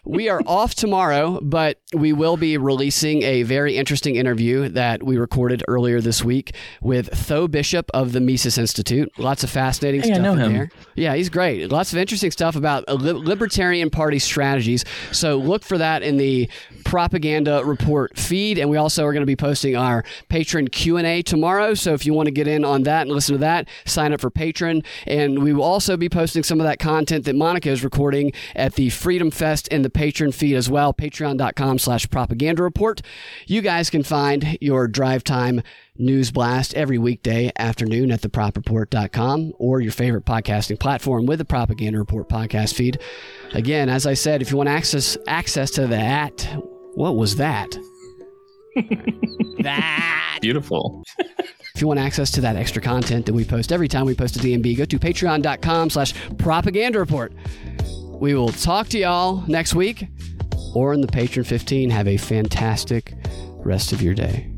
We 0.04 0.28
are 0.28 0.40
off 0.46 0.74
tomorrow, 0.74 1.38
but 1.42 1.78
we 1.94 2.12
will 2.12 2.36
be 2.36 2.56
releasing 2.58 3.22
a 3.22 3.42
very 3.44 3.76
interesting 3.76 4.16
interview 4.16 4.68
that 4.70 5.02
we 5.02 5.16
recorded 5.16 5.62
earlier 5.68 6.00
this 6.00 6.24
week 6.24 6.54
with 6.80 7.10
Tho 7.28 7.46
Bishop 7.48 7.90
of 7.94 8.12
the 8.12 8.20
Mises 8.20 8.58
Institute. 8.58 9.10
Lots 9.18 9.44
of 9.44 9.50
fascinating 9.50 10.00
Hey, 10.02 10.10
I 10.10 10.14
stuff 10.14 10.22
know 10.24 10.32
in 10.32 10.38
him. 10.38 10.52
there. 10.52 10.70
Yeah, 10.96 11.14
he's 11.14 11.28
great. 11.28 11.70
Lots 11.70 11.92
of 11.92 11.98
interesting 11.98 12.30
stuff 12.32 12.56
about 12.56 12.88
li- 12.88 13.12
Libertarian 13.12 13.90
Party 13.90 14.18
strategies. 14.18 14.84
So 15.12 15.36
look 15.36 15.62
for 15.62 15.78
that 15.78 16.02
in 16.02 16.16
the 16.16 16.48
propaganda 16.84 17.62
report 17.64 18.18
feed 18.18 18.58
and 18.58 18.68
we 18.68 18.76
also 18.76 19.04
are 19.04 19.12
going 19.12 19.22
to 19.22 19.26
be 19.26 19.36
posting 19.36 19.76
our 19.76 20.02
Patreon 20.28 20.70
q&a 20.72 21.22
tomorrow 21.22 21.74
so 21.74 21.94
if 21.94 22.04
you 22.04 22.12
want 22.12 22.26
to 22.26 22.30
get 22.30 22.46
in 22.48 22.64
on 22.64 22.82
that 22.82 23.02
and 23.02 23.10
listen 23.10 23.34
to 23.34 23.38
that 23.38 23.68
sign 23.86 24.12
up 24.12 24.20
for 24.20 24.30
Patreon 24.30 24.84
and 25.06 25.42
we 25.42 25.52
will 25.52 25.62
also 25.62 25.96
be 25.96 26.08
posting 26.08 26.42
some 26.42 26.60
of 26.60 26.64
that 26.64 26.78
content 26.78 27.24
that 27.24 27.34
monica 27.36 27.70
is 27.70 27.82
recording 27.92 28.32
at 28.56 28.74
the 28.74 28.88
freedom 28.88 29.30
fest 29.30 29.68
in 29.68 29.82
the 29.82 29.90
Patreon 29.90 30.32
feed 30.32 30.56
as 30.56 30.70
well 30.70 30.94
patreon.com 30.94 31.78
slash 31.78 32.08
propaganda 32.08 32.62
report. 32.62 33.02
You 33.46 33.60
guys 33.60 33.90
can 33.90 34.02
find 34.02 34.56
your 34.62 34.88
drive 34.88 35.22
time 35.24 35.60
news 35.98 36.30
blast 36.30 36.72
every 36.72 36.96
weekday 36.96 37.52
afternoon 37.58 38.10
at 38.10 38.22
thepropreport.com 38.22 39.52
or 39.58 39.82
your 39.82 39.92
favorite 39.92 40.24
podcasting 40.24 40.80
platform 40.80 41.26
with 41.26 41.38
the 41.38 41.44
propaganda 41.44 41.98
report 41.98 42.30
podcast 42.30 42.72
feed. 42.72 42.98
Again 43.52 43.90
as 43.90 44.06
i 44.06 44.14
said 44.14 44.40
if 44.40 44.50
you 44.50 44.56
want 44.56 44.70
access 44.70 45.18
access 45.26 45.70
to 45.72 45.86
that 45.88 46.48
what 46.94 47.16
was 47.16 47.36
that? 47.36 47.76
That. 49.62 50.38
Beautiful. 50.40 51.04
if 51.74 51.80
you 51.80 51.86
want 51.86 52.00
access 52.00 52.30
to 52.32 52.40
that 52.40 52.56
extra 52.56 52.82
content 52.82 53.26
that 53.26 53.32
we 53.32 53.44
post 53.44 53.72
every 53.72 53.88
time 53.88 54.06
we 54.06 54.14
post 54.14 54.36
a 54.36 54.38
DNB 54.38 54.76
go 54.76 54.84
to 54.84 54.98
patreon.com 54.98 55.90
slash 55.90 56.14
propaganda 56.38 56.98
report 56.98 57.32
we 58.22 58.34
will 58.34 58.52
talk 58.52 58.86
to 58.86 58.98
y'all 58.98 59.42
next 59.48 59.74
week 59.74 60.06
or 60.76 60.94
in 60.94 61.00
the 61.00 61.08
Patreon 61.08 61.44
15 61.44 61.90
have 61.90 62.06
a 62.06 62.16
fantastic 62.16 63.14
rest 63.64 63.90
of 63.90 64.00
your 64.00 64.14
day 64.14 64.51